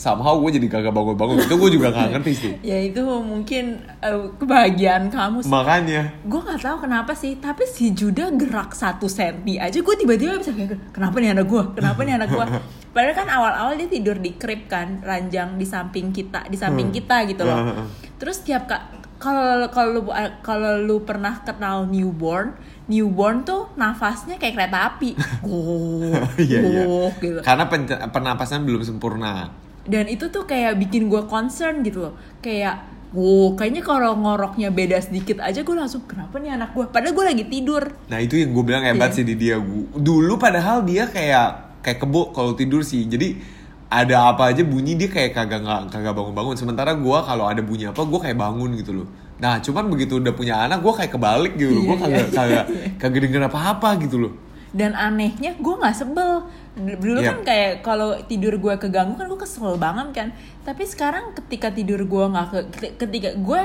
somehow 0.01 0.41
gue 0.41 0.57
jadi 0.57 0.67
kagak 0.67 0.97
bangun-bangun. 0.97 1.45
Itu 1.45 1.61
gue 1.61 1.71
juga 1.71 1.93
nggak 1.93 2.09
ngerti 2.17 2.33
sih. 2.33 2.53
Ya 2.65 2.81
itu 2.81 3.05
mungkin 3.05 3.85
eh, 4.01 4.33
kebahagiaan 4.35 5.13
kamu 5.13 5.45
sih. 5.45 5.53
makanya. 5.53 6.17
Gue 6.25 6.41
nggak 6.41 6.57
tahu 6.59 6.77
kenapa 6.81 7.13
sih 7.13 7.37
tapi 7.37 7.69
si 7.69 7.93
Juda 7.93 8.33
gerak 8.33 8.73
satu 8.73 9.05
senti 9.05 9.61
aja. 9.61 9.77
Gue 9.77 9.93
tiba-tiba 9.95 10.41
bisa 10.41 10.57
kayak 10.57 10.97
kenapa 10.97 11.21
nih 11.21 11.37
anak 11.37 11.45
gue 11.45 11.63
kenapa 11.77 12.01
nih 12.01 12.15
anak 12.17 12.29
gue 12.31 12.47
padahal 12.97 13.15
kan 13.15 13.29
awal-awal 13.29 13.73
dia 13.77 13.87
tidur 13.87 14.17
di 14.17 14.35
crib 14.35 14.67
kan 14.67 14.99
ranjang 15.01 15.55
di 15.55 15.63
samping 15.63 16.11
kita 16.11 16.49
di 16.49 16.57
samping 16.57 16.89
kita 16.89 17.23
gitu 17.29 17.45
loh. 17.45 17.55
Hmm. 17.71 17.87
terus 18.17 18.43
tiap 18.43 18.67
kak 18.67 18.83
kalau 19.21 19.69
kalau 19.69 19.91
lu 19.95 20.03
kalau 20.41 20.81
lu 20.81 21.05
pernah 21.05 21.39
kenal 21.41 21.85
newborn 21.85 22.57
newborn 22.89 23.45
tuh 23.45 23.71
nafasnya 23.77 24.35
kayak 24.37 24.57
kereta 24.57 24.79
api. 24.91 25.15
Oh, 25.47 26.11
Iya, 26.41 26.59
iya. 26.59 26.85
gitu. 27.15 27.39
Karena 27.41 27.69
pen- 27.69 27.87
pernapasan 28.11 28.67
belum 28.67 28.83
sempurna 28.83 29.53
dan 29.91 30.07
itu 30.07 30.27
tuh 30.27 30.45
kayak 30.45 30.79
bikin 30.79 31.07
gue 31.07 31.27
concern 31.27 31.83
gitu 31.83 31.99
loh. 32.01 32.15
Kayak 32.39 32.81
wow 33.11 33.53
kayaknya 33.53 33.83
kalau 33.83 34.15
ngoroknya 34.15 34.71
beda 34.71 34.97
sedikit 34.99 35.39
aja 35.41 35.61
gue 35.61 35.75
langsung 35.75 36.07
kenapa 36.07 36.39
nih 36.39 36.55
anak 36.55 36.71
gue 36.71 36.87
padahal 36.87 37.11
gue 37.13 37.27
lagi 37.27 37.45
tidur. 37.45 37.83
Nah 38.07 38.19
itu 38.19 38.39
yang 38.39 38.51
gue 38.51 38.63
bilang 38.63 38.81
hebat 38.81 39.11
Iya. 39.11 39.17
sih 39.17 39.25
di 39.25 39.35
dia. 39.35 39.57
Gu- 39.59 39.91
Dulu 39.93 40.35
padahal 40.37 40.83
dia 40.83 41.05
kayak 41.05 41.49
kayak 41.83 41.99
kebo 41.99 42.31
kalau 42.31 42.55
tidur 42.55 42.81
sih. 42.81 43.03
Jadi 43.05 43.59
ada 43.91 44.31
apa 44.31 44.49
aja 44.49 44.63
bunyi 44.63 44.95
dia 44.95 45.11
kayak 45.11 45.35
kagak 45.35 45.61
nggak 45.61 45.81
kagak 45.91 46.15
bangun-bangun. 46.15 46.55
Sementara 46.55 46.95
gue 46.95 47.19
kalau 47.21 47.45
ada 47.45 47.59
bunyi 47.61 47.91
apa 47.91 47.99
gue 48.01 48.21
kayak 48.21 48.39
bangun 48.39 48.79
gitu 48.79 48.95
loh. 48.95 49.09
Nah 49.37 49.59
cuman 49.59 49.89
begitu 49.89 50.17
udah 50.17 50.31
punya 50.31 50.55
anak 50.61 50.79
gue 50.79 50.93
kayak 50.95 51.11
kebalik 51.11 51.53
gitu 51.57 51.73
loh. 51.73 51.83
Gue 51.85 51.97
Iya, 51.99 52.01
kagak 52.01 52.15
iya, 52.15 52.31
kagak 52.31 52.65
kagak 52.97 53.21
denger 53.27 53.43
apa-apa 53.45 53.91
gitu 53.99 54.17
loh 54.19 54.33
dan 54.71 54.95
anehnya 54.95 55.57
gue 55.57 55.75
nggak 55.77 55.97
sebel 55.97 56.47
dulu 56.79 57.19
Iya. 57.19 57.35
kan 57.35 57.39
kayak 57.43 57.73
kalau 57.83 58.15
tidur 58.23 58.55
gue 58.55 58.75
keganggu 58.79 59.15
kan 59.15 59.27
gue 59.27 59.37
kesel 59.37 59.75
banget 59.75 60.09
kan 60.13 60.29
tapi 60.63 60.87
sekarang 60.87 61.35
ketika 61.35 61.69
tidur 61.69 61.99
gue 62.01 62.25
nggak 62.27 62.47
ke 62.49 62.59
ketika 62.97 63.35
gue 63.35 63.63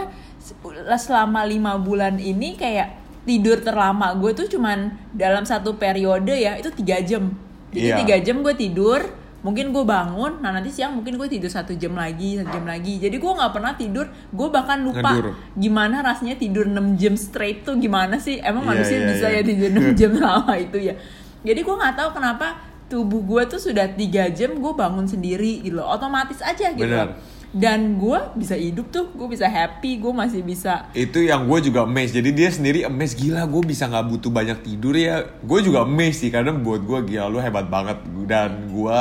selama 0.96 1.44
lima 1.44 1.78
bulan 1.78 2.18
ini 2.18 2.54
kayak 2.56 2.94
tidur 3.24 3.58
terlama 3.58 4.14
gue 4.16 4.34
tuh 4.34 4.48
cuman 4.48 4.94
dalam 5.12 5.42
satu 5.44 5.74
periode 5.76 6.30
ya 6.32 6.58
itu 6.58 6.70
tiga 6.72 7.02
jam 7.02 7.34
jadi 7.70 7.86
Iya. 7.86 7.96
tiga 8.00 8.18
jam 8.22 8.38
gue 8.40 8.54
tidur 8.54 9.02
mungkin 9.46 9.70
gue 9.70 9.86
bangun 9.86 10.42
nah 10.42 10.50
nanti 10.50 10.74
siang 10.74 10.98
mungkin 10.98 11.22
gue 11.22 11.30
tidur 11.30 11.54
satu 11.54 11.78
jam 11.78 11.94
lagi 11.94 12.42
satu 12.42 12.50
jam 12.50 12.66
lagi. 12.66 12.98
Jadi 12.98 13.14
gue 13.14 13.30
nggak 13.30 13.54
pernah 13.54 13.78
tidur 13.78 14.10
gue 14.10 14.48
bahkan 14.50 14.82
lupa 14.82 15.14
Ngedur. 15.14 15.38
gimana 15.54 16.02
rasanya 16.02 16.34
tidur 16.34 16.66
6 16.66 16.98
jam 16.98 17.14
straight 17.14 17.62
tuh 17.62 17.78
gimana 17.78 18.18
sih? 18.18 18.42
Emang 18.42 18.66
Iya, 18.66 18.70
manusia 18.74 18.98
iya, 18.98 19.06
bisa 19.14 19.28
iya. 19.30 19.38
ya 19.38 19.42
tidur 19.46 19.70
6 19.70 19.94
jam 20.02 20.12
lama 20.18 20.54
itu 20.58 20.78
ya? 20.82 20.98
Jadi 21.46 21.60
gue 21.62 21.76
nggak 21.78 21.94
tahu 21.94 22.10
kenapa 22.12 22.48
tubuh 22.86 23.22
gue 23.22 23.42
tuh 23.46 23.62
sudah 23.62 23.86
tiga 23.94 24.34
jam 24.34 24.58
gue 24.58 24.74
bangun 24.74 25.06
sendiri 25.06 25.62
gitu 25.62 25.78
loh. 25.78 25.94
Otomatis 25.94 26.42
aja 26.42 26.74
gitu 26.74 26.90
Benar. 26.90 27.14
dan 27.56 27.96
gue 27.96 28.20
bisa 28.36 28.58
hidup 28.58 28.90
tuh 28.90 29.14
gue 29.14 29.28
bisa 29.32 29.48
happy 29.48 29.96
gue 29.96 30.12
masih 30.12 30.44
bisa 30.44 30.90
itu 30.92 31.22
yang 31.22 31.46
gue 31.46 31.60
juga 31.64 31.86
amazed. 31.86 32.14
Jadi 32.14 32.30
dia 32.34 32.50
sendiri 32.50 32.82
amazed. 32.82 33.16
Gila 33.16 33.46
gue 33.46 33.62
bisa 33.64 33.86
nggak 33.86 34.06
butuh 34.10 34.30
banyak 34.30 34.58
tidur 34.62 34.98
ya? 34.98 35.22
Gue 35.40 35.62
juga 35.62 35.86
amazed 35.86 36.26
sih 36.26 36.34
karena 36.34 36.50
buat 36.50 36.82
gue 36.82 37.00
gila 37.06 37.30
lu 37.30 37.38
hebat 37.38 37.70
banget. 37.70 38.02
Dan 38.26 38.74
gue 38.74 39.00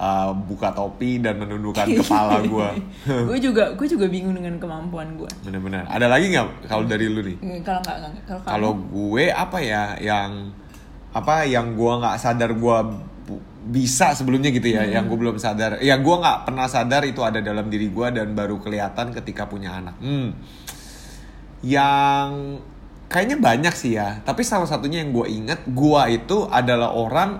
uh, 0.00 0.32
buka 0.32 0.72
topi 0.72 1.20
dan 1.20 1.36
menundukkan 1.36 1.84
kepala 2.00 2.40
gue 2.40 2.68
gue 3.28 3.38
juga 3.38 3.76
gue 3.76 3.86
juga 3.86 4.08
bingung 4.08 4.32
dengan 4.32 4.56
kemampuan 4.56 5.20
gue 5.20 5.30
bener-bener. 5.44 5.84
Ada 5.86 6.08
lagi 6.08 6.32
nggak 6.32 6.66
kalau 6.66 6.84
dari 6.88 7.06
lu 7.06 7.20
nih? 7.20 7.36
Kalau 7.60 7.80
nggak 7.84 7.98
kalau 8.48 8.72
gue 8.74 9.28
apa 9.28 9.58
ya 9.60 9.94
yang 10.00 10.50
apa 11.12 11.44
yang 11.44 11.76
gue 11.76 11.92
nggak 12.00 12.16
sadar 12.16 12.56
gue 12.56 12.78
bisa 13.60 14.16
sebelumnya 14.16 14.48
gitu 14.50 14.72
ya 14.72 14.88
yang 14.88 15.04
gue 15.06 15.18
belum 15.20 15.36
sadar. 15.36 15.78
Yang 15.84 16.00
gue 16.00 16.16
nggak 16.24 16.38
pernah 16.48 16.66
sadar 16.66 17.02
itu 17.04 17.20
ada 17.20 17.44
dalam 17.44 17.68
diri 17.68 17.92
gue 17.92 18.06
dan 18.10 18.32
baru 18.32 18.56
kelihatan 18.58 19.12
ketika 19.12 19.44
punya 19.46 19.76
anak. 19.76 19.96
Hmm. 20.00 20.32
yang 21.60 22.56
kayaknya 23.12 23.36
banyak 23.36 23.74
sih 23.76 23.92
ya 24.00 24.24
tapi 24.24 24.40
salah 24.40 24.64
satunya 24.64 25.04
yang 25.04 25.12
gue 25.12 25.28
inget 25.28 25.60
gue 25.68 26.02
itu 26.08 26.48
adalah 26.48 26.96
orang 26.96 27.36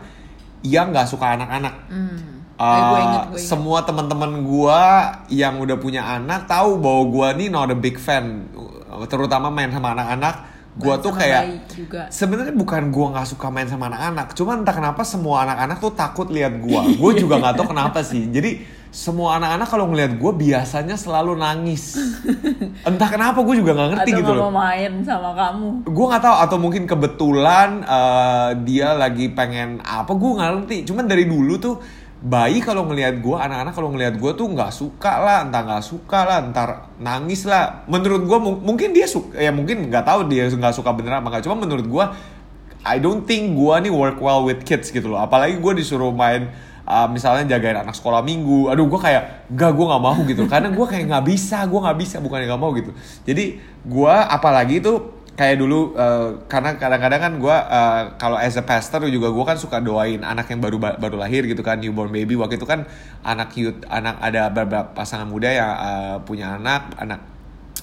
yang 0.61 0.93
nggak 0.93 1.09
suka 1.09 1.41
anak-anak. 1.41 1.75
Hmm. 1.89 2.40
Uh, 2.61 2.69
Eh, 2.69 2.83
gue 2.85 2.99
inget, 3.01 3.23
gue 3.25 3.39
inget. 3.41 3.49
semua 3.49 3.79
teman-teman 3.81 4.45
gua 4.45 4.81
yang 5.33 5.57
udah 5.57 5.81
punya 5.81 6.05
anak 6.05 6.45
tahu 6.45 6.77
bahwa 6.77 7.03
gua 7.09 7.27
nih 7.33 7.49
not 7.49 7.73
a 7.73 7.79
big 7.79 7.97
fan 7.97 8.53
terutama 9.09 9.49
main 9.49 9.73
sama 9.73 9.97
anak-anak. 9.97 10.53
Gua 10.71 10.95
Main 10.95 11.03
tuh 11.03 11.13
kayak 11.17 11.43
sebenarnya 12.13 12.55
bukan 12.55 12.93
gua 12.93 13.17
nggak 13.17 13.27
suka 13.27 13.51
main 13.51 13.67
sama 13.67 13.91
anak-anak 13.91 14.39
cuman 14.39 14.63
entah 14.63 14.71
kenapa 14.71 15.03
semua 15.03 15.43
anak-anak 15.43 15.81
tuh 15.81 15.93
takut 15.97 16.29
lihat 16.29 16.61
gua. 16.61 16.85
Gua 16.95 17.11
juga 17.17 17.41
nggak 17.41 17.55
tahu 17.59 17.67
kenapa 17.73 18.05
sih. 18.05 18.29
Jadi 18.29 18.79
semua 18.91 19.39
anak-anak 19.39 19.67
kalau 19.67 19.91
ngelihat 19.91 20.15
gua 20.15 20.31
biasanya 20.31 20.95
selalu 20.95 21.35
nangis. 21.35 21.99
Entah 22.87 23.09
kenapa 23.11 23.43
gua 23.43 23.55
juga 23.59 23.73
nggak 23.75 23.89
ngerti 23.99 24.11
atau 24.15 24.21
gitu 24.23 24.31
loh. 24.31 24.43
mau 24.47 24.63
main 24.63 24.93
sama 25.03 25.31
kamu. 25.35 25.69
Gue 25.91 26.07
nggak 26.07 26.23
tahu 26.23 26.37
atau 26.39 26.57
mungkin 26.63 26.83
kebetulan 26.87 27.71
eh, 27.83 28.49
dia 28.63 28.95
lagi 28.95 29.27
pengen 29.33 29.83
apa 29.83 30.13
gue 30.15 30.31
nggak 30.39 30.51
ngerti. 30.55 30.77
Cuman 30.87 31.05
dari 31.11 31.25
dulu 31.27 31.55
tuh 31.59 31.75
bayi 32.21 32.61
kalau 32.61 32.85
ngelihat 32.85 33.25
gue 33.25 33.33
anak-anak 33.33 33.73
kalau 33.73 33.89
ngelihat 33.97 34.21
gue 34.21 34.33
tuh 34.37 34.45
nggak 34.53 34.69
suka 34.77 35.13
lah 35.25 35.39
entah 35.49 35.65
nggak 35.65 35.81
suka 35.81 36.21
lah 36.29 36.39
entar 36.45 36.93
nangis 37.01 37.49
lah. 37.49 37.89
Menurut 37.89 38.29
gue 38.29 38.39
mungkin 38.39 38.93
dia 38.93 39.09
suka 39.09 39.41
ya 39.41 39.49
mungkin 39.49 39.89
nggak 39.89 40.05
tahu 40.05 40.29
dia 40.29 40.45
nggak 40.53 40.77
suka 40.77 40.93
beneran 40.93 41.25
apa 41.25 41.33
nggak 41.33 41.45
cuma 41.49 41.57
menurut 41.57 41.89
gue 41.89 42.05
I 42.85 43.01
don't 43.01 43.25
think 43.25 43.57
gue 43.57 43.75
nih 43.89 43.93
work 43.93 44.21
well 44.21 44.45
with 44.45 44.69
kids 44.69 44.93
gitu 44.93 45.09
loh. 45.09 45.21
Apalagi 45.21 45.57
gue 45.57 45.73
disuruh 45.81 46.13
main 46.13 46.53
uh, 46.85 47.09
misalnya 47.09 47.57
jagain 47.57 47.81
anak 47.81 47.97
sekolah 47.97 48.21
minggu 48.21 48.69
aduh 48.69 48.85
gue 48.85 49.01
kayak 49.01 49.49
gak 49.57 49.73
gue 49.73 49.87
nggak 49.89 50.03
mau 50.05 50.21
gitu. 50.29 50.45
Karena 50.45 50.69
gue 50.69 50.87
kayak 50.87 51.05
nggak 51.09 51.25
bisa 51.25 51.65
gue 51.65 51.81
nggak 51.81 51.99
bisa 52.05 52.17
bukan 52.21 52.45
nggak 52.45 52.61
mau 52.61 52.73
gitu. 52.77 52.93
Jadi 53.25 53.57
gue 53.81 54.15
apalagi 54.29 54.85
tuh 54.85 55.20
kayak 55.41 55.57
dulu 55.57 55.97
uh, 55.97 56.45
karena 56.53 56.77
kadang-kadang 56.77 57.21
kan 57.25 57.33
gue 57.41 57.57
uh, 57.57 58.03
kalau 58.21 58.37
as 58.37 58.61
a 58.61 58.65
pastor 58.69 59.09
juga 59.09 59.33
gue 59.33 59.45
kan 59.49 59.57
suka 59.57 59.81
doain 59.81 60.21
anak 60.21 60.53
yang 60.53 60.61
baru 60.61 60.77
baru 60.77 61.17
lahir 61.17 61.49
gitu 61.49 61.65
kan 61.65 61.81
newborn 61.81 62.13
baby. 62.13 62.37
Waktu 62.37 62.61
itu 62.61 62.69
kan 62.69 62.85
anak 63.25 63.57
youth 63.57 63.81
anak 63.89 64.21
ada 64.21 64.53
beberapa 64.53 64.93
pasangan 64.93 65.25
muda 65.25 65.49
yang 65.49 65.73
uh, 65.73 66.17
punya 66.29 66.61
anak 66.61 66.93
anak 67.01 67.25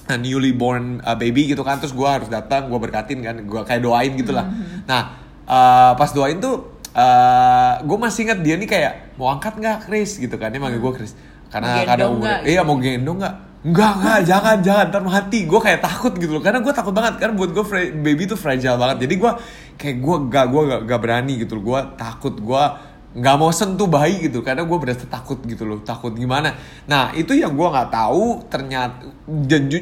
a 0.06 0.14
newly 0.14 0.54
born 0.54 1.02
uh, 1.02 1.18
baby 1.18 1.50
gitu 1.50 1.66
kan. 1.66 1.82
Terus 1.82 1.98
gue 1.98 2.06
harus 2.06 2.30
datang 2.30 2.70
gue 2.70 2.78
berkatin 2.78 3.26
kan 3.26 3.34
gue 3.42 3.60
kayak 3.66 3.82
doain 3.82 4.14
gitu 4.14 4.30
lah. 4.30 4.46
Nah 4.86 5.18
uh, 5.50 5.98
pas 5.98 6.14
doain 6.14 6.38
tuh 6.38 6.78
uh, 6.94 7.82
gue 7.82 7.98
masih 7.98 8.30
ingat 8.30 8.38
dia 8.38 8.54
nih 8.54 8.70
kayak 8.70 9.18
mau 9.18 9.34
angkat 9.34 9.58
nggak 9.58 9.90
Chris 9.90 10.14
gitu 10.22 10.38
kan. 10.38 10.54
Dia 10.54 10.62
manggil 10.62 10.78
gue 10.78 10.92
Chris 10.94 11.10
karena 11.50 11.82
kadang 11.82 12.22
nggak 12.22 12.46
iya 12.46 12.62
gitu? 12.62 12.68
mau 12.70 12.76
gendong 12.78 13.18
nggak 13.18 13.47
Enggak, 13.58 13.92
enggak, 13.98 14.18
jangan, 14.22 14.56
jangan, 14.62 14.84
ntar 14.86 15.02
mati. 15.02 15.42
Gue 15.42 15.58
kayak 15.58 15.82
takut 15.82 16.14
gitu 16.14 16.30
loh. 16.30 16.42
Karena 16.42 16.62
gue 16.62 16.70
takut 16.70 16.94
banget. 16.94 17.18
Karena 17.18 17.34
buat 17.34 17.50
gue 17.50 17.64
baby 17.98 18.30
tuh 18.30 18.38
fragile 18.38 18.78
banget. 18.78 19.08
Jadi 19.08 19.14
gue 19.18 19.32
kayak 19.74 19.96
gue 19.98 20.16
gak, 20.30 20.46
gue 20.46 20.62
gak, 20.70 20.80
gak 20.86 21.00
berani 21.02 21.34
gitu 21.42 21.58
loh. 21.58 21.64
Gue 21.74 21.80
takut, 21.98 22.34
gue 22.38 22.64
nggak 23.08 23.36
mau 23.40 23.50
sentuh 23.50 23.90
bayi 23.90 24.30
gitu. 24.30 24.46
Karena 24.46 24.62
gue 24.62 24.78
berasa 24.78 25.10
takut 25.10 25.42
gitu 25.42 25.66
loh. 25.66 25.82
Takut 25.82 26.14
gimana? 26.14 26.54
Nah 26.86 27.10
itu 27.18 27.34
yang 27.34 27.58
gue 27.58 27.66
gak 27.66 27.90
tahu 27.90 28.46
Ternyata 28.46 29.02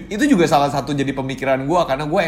Itu 0.08 0.24
juga 0.24 0.48
salah 0.48 0.72
satu 0.72 0.96
jadi 0.96 1.12
pemikiran 1.12 1.60
gue 1.68 1.80
Karena 1.84 2.08
gue 2.08 2.20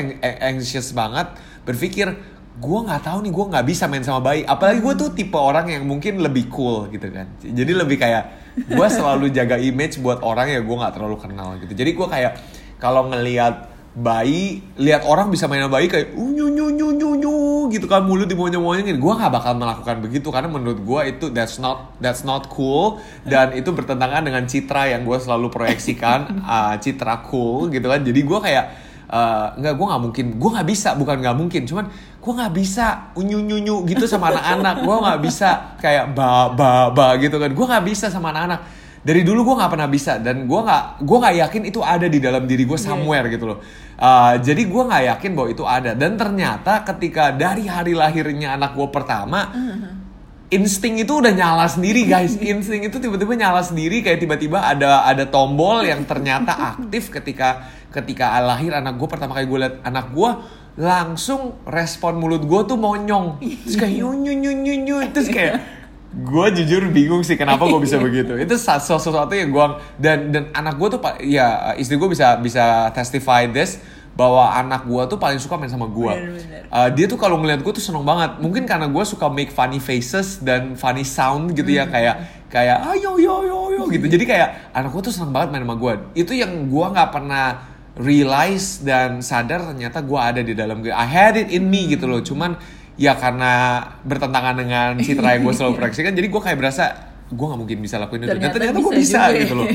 anxious 0.45 0.93
banget. 0.93 1.33
Berpikir 1.65 2.13
gue 2.61 2.79
nggak 2.85 3.09
tahu 3.09 3.25
nih. 3.25 3.33
Gue 3.33 3.45
nggak 3.49 3.65
bisa 3.65 3.89
main 3.89 4.05
sama 4.05 4.21
bayi. 4.21 4.45
Apalagi 4.45 4.85
gue 4.85 4.95
tuh 5.01 5.09
tipe 5.17 5.41
orang 5.41 5.73
yang 5.73 5.89
mungkin 5.89 6.21
lebih 6.21 6.53
cool 6.53 6.93
gitu 6.93 7.09
kan. 7.09 7.25
Jadi 7.41 7.73
lebih 7.73 7.97
kayak 7.97 8.48
gue 8.67 8.89
selalu 8.91 9.31
jaga 9.31 9.61
image 9.61 10.03
buat 10.03 10.19
orang 10.25 10.51
yang 10.51 10.67
gue 10.67 10.77
nggak 10.79 10.95
terlalu 10.99 11.17
kenal 11.21 11.55
gitu. 11.63 11.73
Jadi 11.77 11.91
gue 11.95 12.07
kayak 12.11 12.33
kalau 12.83 13.07
ngelihat 13.11 13.79
bayi 13.99 14.63
lihat 14.79 15.03
orang 15.03 15.27
bisa 15.27 15.51
main 15.51 15.65
sama 15.67 15.75
bayi 15.75 15.91
kayak 15.91 16.15
uh, 16.15 16.31
nyu 16.31 16.47
nyu 16.55 16.71
nyu 16.71 16.89
nyu 16.95 17.35
gitu 17.75 17.91
kan 17.91 18.07
mulut 18.07 18.31
dimonyong 18.31 18.63
monyongin 18.63 18.95
gue 19.03 19.13
nggak 19.13 19.33
bakal 19.35 19.59
melakukan 19.59 19.99
begitu 19.99 20.31
karena 20.31 20.47
menurut 20.47 20.79
gue 20.79 21.01
itu 21.11 21.27
that's 21.35 21.59
not 21.59 21.99
that's 21.99 22.23
not 22.23 22.47
cool 22.47 23.03
dan 23.27 23.51
itu 23.59 23.75
bertentangan 23.75 24.23
dengan 24.23 24.47
citra 24.47 24.95
yang 24.95 25.03
gue 25.03 25.19
selalu 25.19 25.51
proyeksikan 25.51 26.47
uh, 26.47 26.75
citra 26.83 27.27
cool 27.27 27.67
gitu 27.75 27.91
kan. 27.91 28.01
Jadi 28.07 28.21
gue 28.23 28.39
kayak 28.39 28.65
eh, 29.09 29.47
nggak 29.59 29.75
gue 29.75 29.87
nggak 29.89 30.03
mungkin. 30.05 30.27
Gue 30.37 30.51
nggak 30.55 30.69
bisa 30.69 30.89
bukan 30.95 31.17
nggak 31.21 31.37
mungkin. 31.37 31.63
Cuman 31.65 31.87
gue 32.19 32.33
nggak 32.37 32.53
bisa 32.53 33.13
unyu 33.17 33.41
nyu 33.41 33.59
nyu 33.59 33.77
gitu 33.89 34.05
sama 34.05 34.29
anak-anak. 34.33 34.85
Gue 34.85 34.97
nggak 35.01 35.19
bisa 35.25 35.49
kayak 35.81 36.13
ba 36.13 36.53
ba 36.53 36.93
ba 36.93 37.17
gitu 37.17 37.41
kan. 37.41 37.51
Gue 37.53 37.67
nggak 37.67 37.85
bisa 37.89 38.13
sama 38.13 38.31
anak-anak. 38.31 38.61
Dari 38.99 39.23
dulu 39.25 39.53
gue 39.53 39.55
nggak 39.63 39.73
pernah 39.73 39.89
bisa 39.89 40.21
dan 40.21 40.45
gue 40.45 40.61
nggak 40.61 41.07
gue 41.07 41.19
nggak 41.23 41.37
yakin 41.49 41.63
itu 41.71 41.81
ada 41.81 42.07
di 42.11 42.19
dalam 42.21 42.45
diri 42.45 42.69
gue 42.69 42.77
somewhere 42.77 43.27
gitu 43.33 43.49
loh. 43.49 43.59
Eh, 43.99 44.35
jadi 44.45 44.63
gue 44.69 44.83
nggak 44.85 45.05
yakin 45.17 45.31
bahwa 45.33 45.49
itu 45.49 45.65
ada. 45.65 45.91
Dan 45.97 46.15
ternyata 46.21 46.85
ketika 46.85 47.33
dari 47.33 47.65
hari 47.65 47.97
lahirnya 47.97 48.55
anak 48.61 48.77
gue 48.77 48.89
pertama 48.93 49.49
insting 50.49 51.01
itu 51.01 51.13
udah 51.21 51.33
nyala 51.33 51.67
sendiri 51.69 52.09
guys. 52.09 52.37
Insting 52.41 52.89
itu 52.89 52.97
tiba-tiba 52.97 53.37
nyala 53.37 53.61
sendiri 53.61 54.01
kayak 54.01 54.21
tiba-tiba 54.21 54.65
ada 54.65 55.05
ada 55.05 55.25
tombol 55.29 55.85
yang 55.85 56.05
ternyata 56.09 56.57
aktif 56.77 57.13
ketika 57.13 57.69
ketika 57.93 58.37
lahir 58.45 58.73
anak 58.77 59.01
gue 59.01 59.09
pertama 59.09 59.33
kali 59.33 59.49
gue 59.49 59.59
liat 59.65 59.77
anak 59.85 60.13
gue 60.13 60.31
langsung 60.79 61.59
respon 61.67 62.21
mulut 62.21 62.45
gue 62.45 62.61
tuh 62.65 62.79
monyong. 62.79 63.43
Terus 63.43 63.77
kayak 63.77 63.95
nyu 63.99 64.13
nyu 64.15 64.53
nyu 64.55 64.97
terus 65.13 65.29
kayak 65.29 65.61
gue 66.09 66.47
jujur 66.57 66.89
bingung 66.89 67.21
sih 67.21 67.37
kenapa 67.37 67.69
gue 67.69 67.81
bisa 67.85 68.01
begitu. 68.07 68.33
Itu 68.39 68.57
sesuatu 68.57 69.33
yang 69.35 69.53
gue 69.53 69.67
dan 70.01 70.33
dan 70.33 70.45
anak 70.57 70.81
gue 70.81 70.89
tuh 70.97 71.01
ya 71.25 71.77
istri 71.77 72.01
gue 72.01 72.09
bisa 72.09 72.41
bisa 72.41 72.89
testify 72.97 73.45
this 73.51 73.83
bahwa 74.19 74.51
anak 74.51 74.83
gue 74.83 75.03
tuh 75.07 75.15
paling 75.15 75.39
suka 75.39 75.55
main 75.55 75.71
sama 75.71 75.87
gue. 75.87 76.43
Uh, 76.75 76.91
dia 76.91 77.07
tuh 77.07 77.15
kalau 77.15 77.39
ngeliat 77.39 77.63
gue 77.63 77.71
tuh 77.71 77.79
seneng 77.79 78.03
banget. 78.03 78.43
Mungkin 78.43 78.67
karena 78.67 78.91
gue 78.91 79.05
suka 79.07 79.31
make 79.31 79.55
funny 79.55 79.79
faces 79.79 80.43
dan 80.43 80.75
funny 80.75 81.07
sound 81.07 81.55
gitu 81.55 81.71
ya 81.71 81.87
kayak 81.87 82.27
kayak 82.51 82.83
ayo 82.99 83.15
yo 83.15 83.47
yo 83.47 83.59
yo 83.79 83.83
gitu. 83.87 84.11
Jadi 84.11 84.27
kayak 84.27 84.75
anak 84.75 84.91
gue 84.91 85.03
tuh 85.07 85.15
seneng 85.15 85.31
banget 85.31 85.55
main 85.55 85.63
sama 85.63 85.79
gue 85.79 85.93
itu 86.19 86.35
yang 86.35 86.51
gue 86.67 86.87
nggak 86.91 87.15
pernah 87.15 87.63
realize 87.95 88.83
dan 88.83 89.23
sadar 89.23 89.63
ternyata 89.71 90.03
gue 90.03 90.19
ada 90.19 90.43
di 90.43 90.51
dalam 90.51 90.83
gue 90.83 90.91
I 90.91 91.07
had 91.07 91.39
it 91.39 91.55
in 91.55 91.71
me 91.71 91.87
gitu 91.87 92.11
loh. 92.11 92.19
Cuman 92.19 92.59
ya 92.99 93.15
karena 93.15 93.79
bertentangan 94.03 94.59
dengan 94.59 94.99
citra 94.99 95.39
yang 95.39 95.47
gue 95.47 95.55
selalu 95.55 95.73
proyeksikan 95.79 96.11
jadi 96.19 96.27
gue 96.27 96.43
kayak 96.43 96.59
berasa 96.59 96.85
gue 97.31 97.47
nggak 97.47 97.61
mungkin 97.63 97.79
bisa 97.79 98.03
lakuin 98.03 98.27
itu. 98.27 98.35
Dan 98.35 98.43
Ternyata 98.43 98.55
ternyata 98.59 98.79
gue 98.83 98.95
bisa 98.99 99.31
bisa 99.31 99.39
gitu 99.47 99.55
ya. 99.55 99.59
loh 99.63 99.67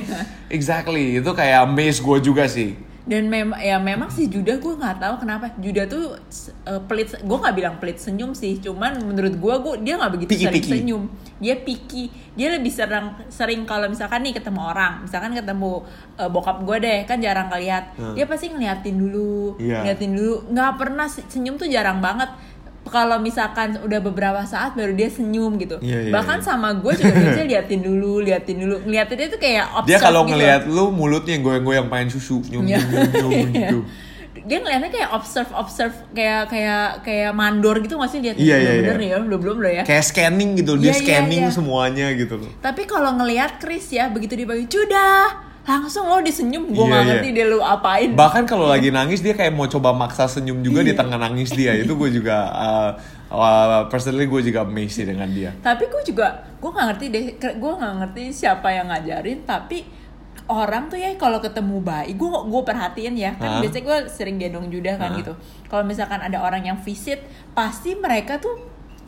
exactly. 0.51 1.23
Itu 1.23 1.31
kayak 1.31 1.63
amaze 1.63 2.03
gue 2.03 2.17
juga 2.19 2.43
sih 2.51 2.91
dan 3.03 3.27
memang 3.27 3.59
ya 3.59 3.75
memang 3.77 4.07
sih 4.07 4.25
Judah 4.25 4.55
gue 4.55 4.73
nggak 4.73 4.95
tahu 4.97 5.15
kenapa. 5.19 5.51
Judah 5.57 5.83
tuh 5.85 6.15
uh, 6.63 6.81
pelit 6.83 7.11
gue 7.13 7.37
nggak 7.37 7.51
bilang 7.51 7.75
pelit 7.75 7.99
senyum 7.99 8.31
sih. 8.31 8.57
Cuman 8.57 8.95
menurut 8.97 9.35
gue 9.35 9.53
gue 9.59 9.73
dia 9.81 9.99
nggak 9.99 10.11
begitu 10.13 10.31
Picky, 10.31 10.45
sering 10.45 10.55
picky. 10.57 10.71
senyum. 10.73 11.03
Dia 11.37 11.55
picky. 11.57 12.03
Dia 12.33 12.47
lebih 12.49 12.71
sering 12.71 13.07
sering 13.27 13.61
kalau 13.63 13.85
misalkan 13.85 14.23
nih 14.23 14.33
ketemu 14.33 14.63
orang 14.63 15.03
misalkan 15.03 15.31
ketemu 15.31 15.83
uh, 16.15 16.29
bokap 16.31 16.63
gue 16.63 16.77
deh 16.79 16.99
kan 17.03 17.19
jarang 17.19 17.47
ngeliat. 17.47 17.91
Hmm. 17.93 18.15
dia 18.15 18.23
pasti 18.23 18.47
ngeliatin 18.47 18.95
dulu 18.95 19.59
Iya. 19.59 19.83
ngeliatin 19.83 20.11
dulu. 20.15 20.35
Nggak 20.49 20.71
pernah 20.73 21.05
se- 21.05 21.27
senyum 21.27 21.55
tuh 21.55 21.67
jarang 21.67 21.99
banget 21.99 22.31
kalau 22.83 23.15
misalkan 23.17 23.79
udah 23.79 23.99
beberapa 24.01 24.43
saat 24.43 24.73
baru 24.73 24.91
dia 24.91 25.07
senyum 25.07 25.55
gitu 25.55 25.79
Iya, 25.79 26.07
iya, 26.07 26.11
bahkan 26.11 26.39
iya. 26.39 26.45
sama 26.45 26.71
gue 26.73 26.93
juga 26.93 27.13
biasanya 27.21 27.47
liatin 27.47 27.79
dulu 27.79 28.19
liatin 28.19 28.57
dulu 28.57 28.75
ngeliatin 28.81 29.15
dia 29.15 29.27
tuh 29.27 29.39
kayak 29.39 29.65
observe 29.73 29.89
Dia 29.89 29.99
kalau 29.99 30.21
gitu. 30.23 30.31
ngelihat 30.31 30.61
lu 30.65 30.83
mulutnya 30.89 31.33
yang 31.33 31.43
goyang-goyang 31.43 31.87
pengen 31.87 32.09
susu, 32.09 32.43
nyum 32.45 32.63
Iya. 32.63 32.79
nyum 32.79 32.91
nyum 32.91 33.31
nyum 33.31 33.49
gitu. 33.51 33.79
dia 34.43 34.59
ngeliatnya 34.59 34.91
kayak 34.91 35.09
observe 35.13 35.51
observe 35.55 35.95
kayak 36.11 36.51
kayak 36.51 36.83
kayak 37.01 37.31
mandor 37.31 37.79
gitu 37.79 37.95
masih 37.95 38.19
lihat 38.19 38.35
Iya, 38.35 38.55
iya, 38.57 38.71
bener 38.83 38.99
iya. 38.99 39.15
ya 39.15 39.17
belum 39.21 39.39
belum 39.39 39.57
loh 39.63 39.71
ya 39.71 39.83
Kayak 39.87 40.03
scanning 40.03 40.59
gitu, 40.59 40.75
dia 40.75 40.89
Iya, 40.89 40.91
iya, 40.91 40.99
scanning 40.99 41.43
iya. 41.47 41.51
semuanya 41.53 42.07
gitu 42.11 42.35
loh. 42.35 42.51
tapi 42.59 42.83
kalau 42.83 43.15
ngelihat 43.15 43.63
Chris 43.63 43.87
ya 43.89 44.09
begitu 44.09 44.35
dibagi 44.35 44.67
sudah 44.67 45.52
langsung 45.63 46.05
lo 46.05 46.19
disenyum 46.19 46.67
gue 46.67 46.75
Iya, 46.75 46.83
nggak 46.85 46.99
iya. 46.99 47.09
ngerti 47.09 47.27
dia 47.31 47.45
lu 47.47 47.59
apain 47.59 48.11
Bahkan 48.11 48.43
kalau 48.43 48.67
lagi 48.67 48.91
nangis 48.91 49.19
dia 49.19 49.31
kayak 49.31 49.51
mau 49.51 49.63
coba 49.65 49.91
maksa 49.91 50.27
senyum 50.27 50.59
juga 50.59 50.83
di 50.83 50.91
Iya. 50.91 50.99
tengah 50.99 51.15
nangis 51.15 51.49
dia. 51.51 51.71
Itu 51.79 51.95
gue 51.95 52.11
juga 52.11 52.51
uh, 52.51 52.89
uh, 53.29 53.81
personally 53.87 54.27
gue 54.27 54.41
juga 54.43 54.61
amazed 54.61 55.01
dengan 55.01 55.25
dia. 55.25 55.55
tapi 55.59 55.87
gue 55.87 56.03
juga 56.03 56.27
gue 56.59 56.67
nggak 56.67 56.87
ngerti 56.91 57.05
deh 57.07 57.23
gue 57.39 57.73
nggak 57.73 57.93
ngerti 57.97 58.23
siapa 58.29 58.67
yang 58.69 58.87
ngajarin 58.87 59.39
tapi 59.43 59.87
orang 60.43 60.91
tuh 60.91 60.99
ya 60.99 61.15
kalau 61.15 61.39
ketemu 61.39 61.79
bayi 61.79 62.13
gue 62.13 62.27
gue 62.27 62.61
perhatiin 62.61 63.15
ya 63.15 63.31
kan 63.33 63.63
biasanya 63.63 63.83
gue 63.83 63.97
sering 64.11 64.35
gendong 64.35 64.67
judah 64.67 64.99
kan 64.99 65.15
Hah? 65.15 65.17
gitu 65.17 65.33
kalau 65.65 65.87
misalkan 65.87 66.19
ada 66.19 66.43
orang 66.43 66.63
yang 66.63 66.77
visit 66.77 67.23
pasti 67.51 67.95
mereka 67.95 68.37
tuh 68.37 68.59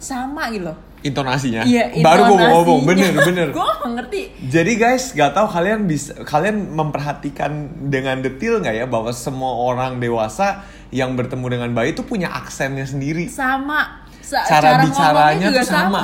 sama 0.05 0.47
gitu 0.49 0.69
loh 0.69 0.77
Intonasinya. 1.01 1.61
iya 1.61 1.93
Baru 2.01 2.33
gue 2.33 2.37
mau 2.39 2.65
ngomong, 2.65 2.81
bener 2.81 3.13
bener. 3.29 3.47
gue 3.49 3.69
ngerti 3.85 4.21
Jadi 4.49 4.73
guys, 4.73 5.13
gak 5.13 5.33
tahu 5.33 5.45
kalian 5.47 5.85
bisa 5.85 6.17
kalian 6.21 6.73
memperhatikan 6.73 7.51
dengan 7.85 8.21
detil 8.21 8.57
nggak 8.57 8.73
ya 8.73 8.85
bahwa 8.85 9.13
semua 9.13 9.53
orang 9.53 10.01
dewasa 10.01 10.65
yang 10.89 11.13
bertemu 11.13 11.45
dengan 11.47 11.69
bayi 11.73 11.93
itu 11.93 12.01
punya 12.01 12.33
aksennya 12.33 12.85
sendiri. 12.85 13.29
sama 13.29 14.01
Sa- 14.17 14.41
cara, 14.41 14.81
ngomongnya 14.81 14.89
bicaranya 14.89 15.47
juga 15.47 15.61
tuh 15.61 15.69
sama. 15.69 15.99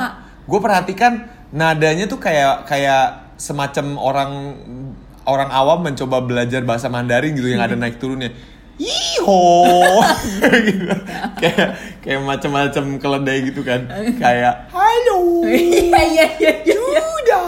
Gue 0.46 0.60
perhatikan 0.60 1.12
nadanya 1.50 2.06
tuh 2.06 2.18
kayak 2.18 2.70
kayak 2.70 3.34
semacam 3.34 3.98
orang 3.98 4.30
orang 5.24 5.50
awam 5.50 5.82
mencoba 5.82 6.22
belajar 6.22 6.62
bahasa 6.62 6.86
Mandarin 6.86 7.34
gitu 7.34 7.50
yang 7.50 7.58
ada 7.58 7.74
naik 7.74 7.98
turunnya. 7.98 8.30
Iho, 8.82 9.42
gitu. 10.66 10.90
kayak 11.40 11.68
kayak 12.02 12.20
macam-macam 12.26 12.84
keledai 12.98 13.38
gitu 13.46 13.62
kan. 13.62 13.86
Kayak 14.22 14.66
halo, 14.74 15.46
iya 15.46 16.02
iya 16.10 16.26
iya 16.34 16.52
iya. 16.66 17.38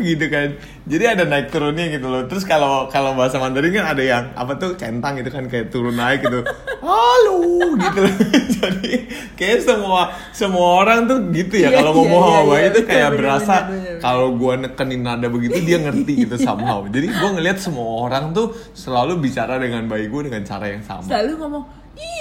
Gitu 0.00 0.26
kan. 0.28 0.48
Jadi 0.86 1.04
ada 1.04 1.24
naik 1.26 1.50
turunnya 1.50 1.90
gitu 1.90 2.06
loh. 2.06 2.24
Terus 2.30 2.46
kalau 2.46 2.86
kalau 2.86 3.18
bahasa 3.18 3.42
Mandarin 3.42 3.74
kan 3.74 3.86
ada 3.96 4.02
yang 4.02 4.24
apa 4.38 4.54
tuh 4.54 4.78
centang 4.78 5.18
gitu 5.18 5.30
kan 5.34 5.50
kayak 5.50 5.74
turun 5.74 5.96
naik 5.98 6.22
gitu. 6.22 6.46
Halo 6.86 7.38
gitu. 7.74 8.02
Jadi 8.56 8.92
kayak 9.34 9.66
semua 9.66 10.14
semua 10.30 10.86
orang 10.86 11.10
tuh 11.10 11.18
gitu 11.34 11.58
ya 11.58 11.74
kalau 11.74 11.92
ngomong 11.98 12.22
iya, 12.22 12.30
sama 12.30 12.42
Bayi 12.46 12.66
itu 12.70 12.80
kayak 12.86 13.08
bener, 13.10 13.18
berasa 13.18 13.54
kalau 13.98 14.26
gua 14.38 14.54
nekenin 14.56 15.02
nada 15.02 15.26
begitu 15.26 15.58
dia 15.66 15.82
ngerti 15.82 16.12
gitu 16.26 16.36
somehow. 16.46 16.86
Jadi 16.86 17.10
gua 17.10 17.30
ngeliat 17.34 17.58
semua 17.58 18.06
orang 18.06 18.30
tuh 18.30 18.54
selalu 18.72 19.18
bicara 19.18 19.58
dengan 19.58 19.84
bayi 19.90 20.06
gua 20.06 20.30
dengan 20.30 20.46
cara 20.46 20.70
yang 20.70 20.82
sama. 20.86 21.02
selalu 21.02 21.32
ngomong 21.42 21.64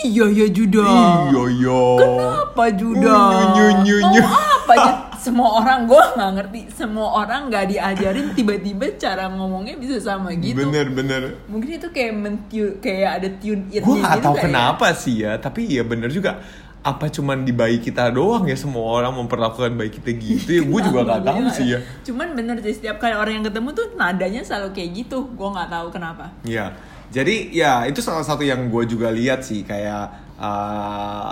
iya 0.06 0.26
ya 0.32 0.48
Juda 0.50 0.88
Iya 1.30 1.44
iya. 1.52 1.84
Kenapa 2.00 2.64
Juda? 2.72 3.12
Uh, 3.12 3.44
nyu, 3.54 3.68
nyu, 3.84 3.98
nyu. 4.16 4.22
Mau 4.24 4.40
apa? 4.40 5.05
Semua 5.26 5.50
orang 5.58 5.80
gue 5.84 6.04
nggak 6.14 6.32
ngerti. 6.36 6.60
Semua 6.72 7.08
orang 7.18 7.50
nggak 7.50 7.66
diajarin 7.68 8.28
tiba-tiba 8.32 8.86
cara 8.96 9.26
ngomongnya 9.28 9.74
bisa 9.76 9.98
sama 10.00 10.30
gitu. 10.32 10.54
Bener 10.56 10.86
bener. 10.90 11.22
Mungkin 11.46 11.70
itu 11.76 11.88
kayak 11.90 12.14
mentune, 12.14 12.78
kayak 12.78 13.10
ada 13.18 13.30
tune 13.36 13.66
in 13.68 13.82
gue 13.82 13.96
gak 13.98 14.14
gitu 14.14 14.24
tahu 14.24 14.36
ya. 14.36 14.42
kenapa 14.44 14.88
sih 14.94 15.16
ya 15.20 15.34
tapi 15.38 15.66
ya 15.66 15.82
bener 15.82 16.10
juga 16.10 16.38
apa 16.82 17.10
cuman 17.10 17.42
di 17.42 17.50
bayi 17.50 17.82
kita 17.82 18.14
doang 18.14 18.46
ya 18.46 18.54
semua 18.54 18.86
orang 18.94 19.10
memperlakukan 19.16 19.74
bayi 19.74 19.90
kita 19.90 20.14
gitu 20.14 20.50
ya 20.52 20.62
gue 20.64 20.82
juga 20.84 21.02
Kenapa? 21.02 21.12
gak 21.12 21.24
tahu 21.26 21.42
sih 21.52 21.66
ya 21.66 21.80
nggak- 21.82 22.06
Cuman 22.08 22.28
bener 22.32 22.56
sih 22.62 22.74
setiap 22.76 22.98
kali 23.00 23.14
orang 23.14 23.34
yang 23.36 23.46
ketemu 23.46 23.70
tuh 23.74 23.88
nadanya 23.96 24.42
selalu 24.42 24.70
kayak 24.72 24.90
gitu. 24.96 25.18
Gue 25.34 25.50
nggak 25.50 25.70
tahu 25.72 25.88
kenapa. 25.90 26.30
ya 26.46 26.78
jadi 27.08 27.36
ya 27.50 27.72
itu 27.86 28.02
salah 28.02 28.22
satu 28.22 28.42
yang 28.42 28.68
gue 28.68 28.84
juga 28.86 29.10
lihat 29.10 29.42
sih 29.42 29.62
kayak 29.62 30.06
uh, 30.38 31.32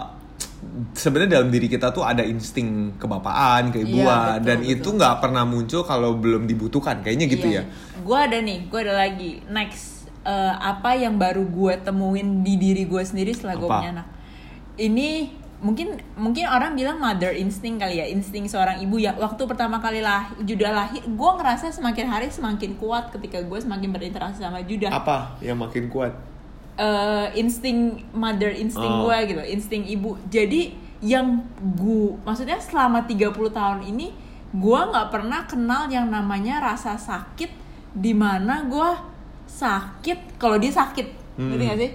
sebenarnya 0.94 1.40
dalam 1.40 1.50
diri 1.50 1.68
kita 1.68 1.90
tuh 1.90 2.02
ada 2.02 2.22
insting 2.22 2.98
kebapaan 2.98 3.70
keibuan 3.70 4.04
Iya, 4.04 4.20
betul, 4.40 4.46
dan 4.48 4.58
betul. 4.62 4.74
itu 4.74 4.90
nggak 4.98 5.16
pernah 5.22 5.44
muncul 5.46 5.82
kalau 5.84 6.16
belum 6.18 6.44
dibutuhkan 6.46 7.02
kayaknya 7.02 7.26
gitu 7.30 7.48
ya 7.50 7.64
Gue 8.04 8.18
ada 8.20 8.36
nih, 8.36 8.68
gue 8.68 8.80
ada 8.84 9.00
lagi. 9.00 9.40
Next, 9.48 10.12
eh, 10.22 10.54
apa 10.54 10.92
yang 10.92 11.16
baru 11.16 11.48
gue 11.48 11.74
temuin 11.80 12.44
di 12.44 12.60
diri 12.60 12.84
gue 12.84 13.00
sendiri 13.00 13.32
setelah 13.32 13.56
gue 13.56 13.70
punya 13.70 13.92
anak? 13.96 14.08
Ini 14.76 15.10
mungkin 15.64 15.96
mungkin 16.20 16.44
orang 16.52 16.76
bilang 16.76 17.00
mother 17.00 17.32
instinct 17.32 17.80
kali 17.80 18.04
ya, 18.04 18.06
insting 18.12 18.52
seorang 18.52 18.84
ibu 18.84 19.00
ya. 19.00 19.16
Waktu 19.16 19.40
pertama 19.48 19.80
kali 19.80 20.04
lah 20.04 20.36
Judah 20.44 20.76
lahir, 20.76 21.00
gue 21.00 21.30
ngerasa 21.40 21.72
semakin 21.72 22.06
hari 22.12 22.28
semakin 22.28 22.76
kuat 22.76 23.16
ketika 23.16 23.40
gue 23.40 23.60
semakin 23.64 23.88
berinteraksi 23.96 24.44
sama 24.44 24.60
Judah. 24.68 24.92
apa 24.92 25.40
yang 25.40 25.56
makin 25.56 25.88
kuat 25.88 26.12
eh 26.74 27.28
insting 27.36 28.02
mother 28.12 28.50
insting 28.50 28.90
Oh. 28.90 29.06
gue 29.06 29.18
gitu 29.30 29.44
insting 29.46 29.86
ibu 29.86 30.18
jadi 30.28 30.74
yang 31.00 31.44
gue 31.60 32.18
maksudnya 32.22 32.58
selama 32.58 33.06
30 33.06 33.30
tahun 33.52 33.86
ini 33.86 34.10
gue 34.50 34.80
nggak 34.82 35.08
pernah 35.10 35.46
kenal 35.46 35.86
yang 35.88 36.08
namanya 36.08 36.64
rasa 36.64 36.96
sakit 36.96 37.50
di 37.92 38.14
mana 38.14 38.66
gue 38.66 38.90
sakit 39.46 40.38
kalau 40.38 40.58
dia 40.58 40.72
sakit 40.72 41.22
Hmm. 41.34 41.50
ngerti 41.50 41.66
gak 41.66 41.80
sih 41.80 41.92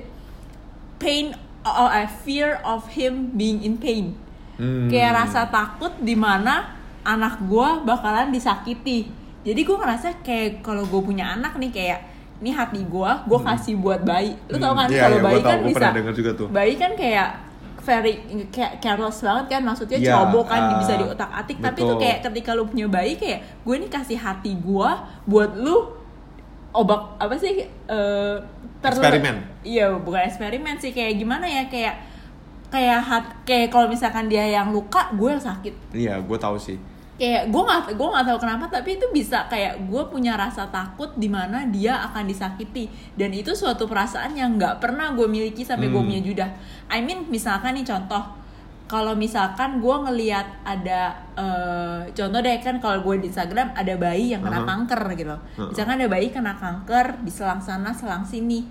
pain 0.97 1.27
oh, 1.63 1.87
I 1.87 2.07
fear 2.07 2.59
of 2.63 2.91
him 2.91 3.31
being 3.33 3.63
in 3.63 3.79
pain 3.79 4.15
Hmm. 4.59 4.91
kayak 4.91 5.15
rasa 5.17 5.47
takut 5.47 5.95
di 5.99 6.15
mana 6.15 6.75
anak 7.03 7.39
gue 7.41 7.69
bakalan 7.83 8.29
disakiti 8.29 9.07
jadi 9.43 9.55
gue 9.57 9.77
ngerasa 9.79 10.19
kayak 10.21 10.61
kalau 10.61 10.83
gue 10.83 10.99
punya 10.99 11.31
anak 11.33 11.55
nih 11.55 11.71
kayak 11.71 12.01
ini 12.39 12.51
hati 12.51 12.81
gue 12.81 13.11
gue 13.25 13.41
kasih 13.41 13.75
buat 13.77 14.01
bayi 14.01 14.39
lu 14.47 14.57
tau 14.57 14.71
Hmm, 14.71 14.79
kan 14.79 14.89
iya, 14.89 15.03
kalau 15.03 15.17
iya, 15.17 15.25
bayi 15.25 15.41
kan 15.41 15.59
gua 15.59 15.69
bisa 15.69 16.13
juga 16.13 16.31
tuh. 16.33 16.47
bayi 16.49 16.75
kan 16.75 16.93
kayak 16.95 17.29
very 17.81 18.15
kayak 18.49 18.79
careless 18.79 19.19
banget 19.19 19.47
kan 19.49 19.63
maksudnya 19.65 19.97
Iya, 19.97 20.07
ceroboh 20.13 20.45
kan 20.45 20.61
ah, 20.63 20.79
bisa 20.79 20.93
diotak 20.95 21.31
atik 21.33 21.57
tapi 21.59 21.81
itu 21.81 21.89
betul. 21.89 21.99
kayak 21.99 22.19
ketika 22.23 22.51
lu 22.53 22.65
punya 22.65 22.87
bayi 22.87 23.15
kayak 23.15 23.41
gue 23.59 23.75
ini 23.75 23.89
kasih 23.89 24.17
hati 24.17 24.55
gue 24.55 24.91
buat 25.25 25.51
lu 25.55 25.97
obak 26.71 27.17
apa 27.17 27.35
sih 27.35 27.65
terle- 28.79 29.01
Eksperimen. 29.01 29.37
iya 29.63 29.89
bukan 29.91 30.21
eksperimen 30.23 30.77
sih 30.77 30.91
kayak 30.91 31.17
gimana 31.17 31.43
ya 31.45 31.65
kayak 31.67 31.97
kayak 32.69 33.01
hat 33.01 33.25
kayak 33.43 33.67
kalau 33.69 33.89
misalkan 33.89 34.29
dia 34.29 34.45
yang 34.45 34.69
luka 34.69 35.09
gue 35.11 35.29
yang 35.29 35.41
sakit 35.41 35.75
iya 35.91 36.15
gue 36.19 36.37
tahu 36.37 36.55
sih 36.55 36.77
kayak 37.19 37.51
gue 37.51 37.63
nggak 37.67 37.99
gue 37.99 38.09
nggak 38.09 38.27
tahu 38.31 38.39
kenapa 38.39 38.65
tapi 38.71 38.95
itu 38.95 39.11
bisa 39.11 39.51
kayak 39.51 39.91
gue 39.91 40.03
punya 40.07 40.39
rasa 40.39 40.71
takut 40.71 41.11
di 41.19 41.27
mana 41.27 41.67
dia 41.67 41.99
akan 42.07 42.25
disakiti. 42.25 42.87
Dan 43.13 43.35
itu 43.35 43.53
suatu 43.53 43.85
perasaan 43.85 44.39
yang 44.39 44.55
nggak 44.55 44.79
pernah 44.79 45.11
gue 45.13 45.27
miliki 45.27 45.67
sampai 45.67 45.91
gue 45.91 45.99
Hmm. 45.99 46.09
punya 46.09 46.23
judah. 46.23 46.51
I 46.87 47.03
mean 47.03 47.27
misalkan 47.27 47.75
nih 47.75 47.85
contoh. 47.85 48.39
Kalau 48.89 49.13
misalkan 49.13 49.85
gue 49.85 49.97
ngelihat 50.01 50.65
ada 50.65 51.13
eh, 51.37 52.09
contoh 52.09 52.41
deh 52.41 52.57
kan 52.57 52.79
kalau 52.79 53.05
gue 53.05 53.21
di 53.21 53.29
Instagram 53.29 53.77
ada 53.77 53.95
bayi 53.95 54.33
yang 54.33 54.41
kena 54.41 54.63
Uh-huh. 54.63 54.71
kanker 54.71 55.03
gitu. 55.13 55.37
Uh-huh. 55.37 55.69
misalkan 55.69 56.01
ada 56.01 56.09
bayi 56.09 56.33
kena 56.33 56.55
kanker 56.55 57.21
di 57.21 57.29
selang 57.29 57.61
sana 57.61 57.93
selang 57.93 58.25
sini. 58.25 58.65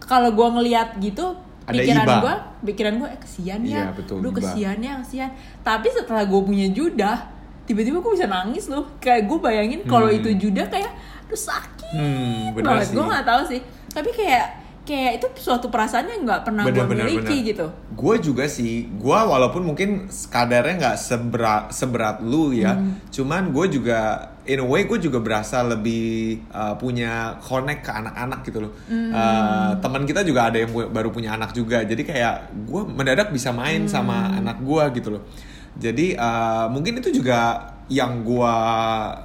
Kalau 0.00 0.32
gue 0.32 0.48
ngelihat 0.50 0.98
gitu 0.98 1.36
Ada 1.62 1.76
pikiran 1.76 2.06
gue 2.18 2.34
pikiran 2.66 2.94
gue 2.98 3.08
eh, 3.08 3.20
kesian 3.20 3.60
ya. 3.62 3.70
Iya, 3.70 3.84
betul, 3.94 4.18
Duh, 4.18 4.32
kesian 4.34 4.80
ya 4.80 4.98
kesian. 4.98 5.30
Tapi 5.62 5.86
setelah 5.86 6.26
gue 6.26 6.40
punya 6.42 6.66
judah 6.66 7.30
tiba-tiba 7.70 8.02
gue 8.02 8.12
bisa 8.12 8.26
nangis 8.26 8.66
loh 8.66 8.98
kayak 8.98 9.30
gue 9.30 9.38
bayangin 9.38 9.80
kalau 9.86 10.10
Hmm. 10.10 10.18
itu 10.18 10.28
judah 10.36 10.66
kayak 10.66 10.90
aduh 11.24 11.38
sakit 11.40 11.86
Hmm, 11.90 12.50
banget 12.52 12.90
gue 12.90 13.04
nggak 13.04 13.22
tahu 13.24 13.42
sih 13.46 13.60
tapi 13.88 14.10
kayak 14.10 14.46
kayak 14.80 15.22
itu 15.22 15.26
suatu 15.38 15.70
perasaan 15.70 16.06
yang 16.08 16.22
nggak 16.24 16.42
pernah 16.42 16.62
gue 16.64 16.82
miliki 16.84 17.22
bener. 17.38 17.48
gitu 17.48 17.66
Gue 17.94 18.16
juga 18.18 18.48
sih, 18.48 18.88
gue 18.88 19.18
walaupun 19.22 19.60
mungkin 19.62 20.08
kadarnya 20.26 20.74
nggak 20.80 20.96
seberat 20.98 21.68
seberat 21.70 22.24
lu 22.24 22.50
ya, 22.50 22.72
Hmm. 22.72 22.96
cuman 23.06 23.52
gue 23.52 23.66
juga 23.70 23.98
in 24.48 24.56
a 24.56 24.64
way 24.64 24.88
gue 24.88 24.96
juga 24.98 25.20
berasa 25.20 25.60
lebih 25.62 26.40
uh, 26.48 26.74
punya 26.74 27.36
connect 27.38 27.84
ke 27.84 27.92
anak-anak 27.92 28.40
gitu 28.42 28.58
loh. 28.64 28.72
Hmm. 28.88 29.12
Uh, 29.12 29.70
teman 29.78 30.02
kita 30.02 30.24
juga 30.24 30.48
ada 30.48 30.56
yang 30.56 30.72
baru 30.72 31.12
punya 31.12 31.36
anak 31.36 31.52
juga, 31.52 31.84
jadi 31.84 32.00
kayak 32.00 32.34
gue 32.64 32.82
mendadak 32.88 33.28
bisa 33.30 33.52
main 33.52 33.84
Hmm. 33.84 33.92
sama 33.92 34.32
anak 34.32 34.58
gue 34.58 34.84
gitu 34.96 35.08
loh. 35.12 35.22
Jadi 35.80 36.12
uh, 36.14 36.68
mungkin 36.68 37.00
itu 37.00 37.08
juga 37.10 37.72
yang 37.90 38.22
gue 38.22 38.54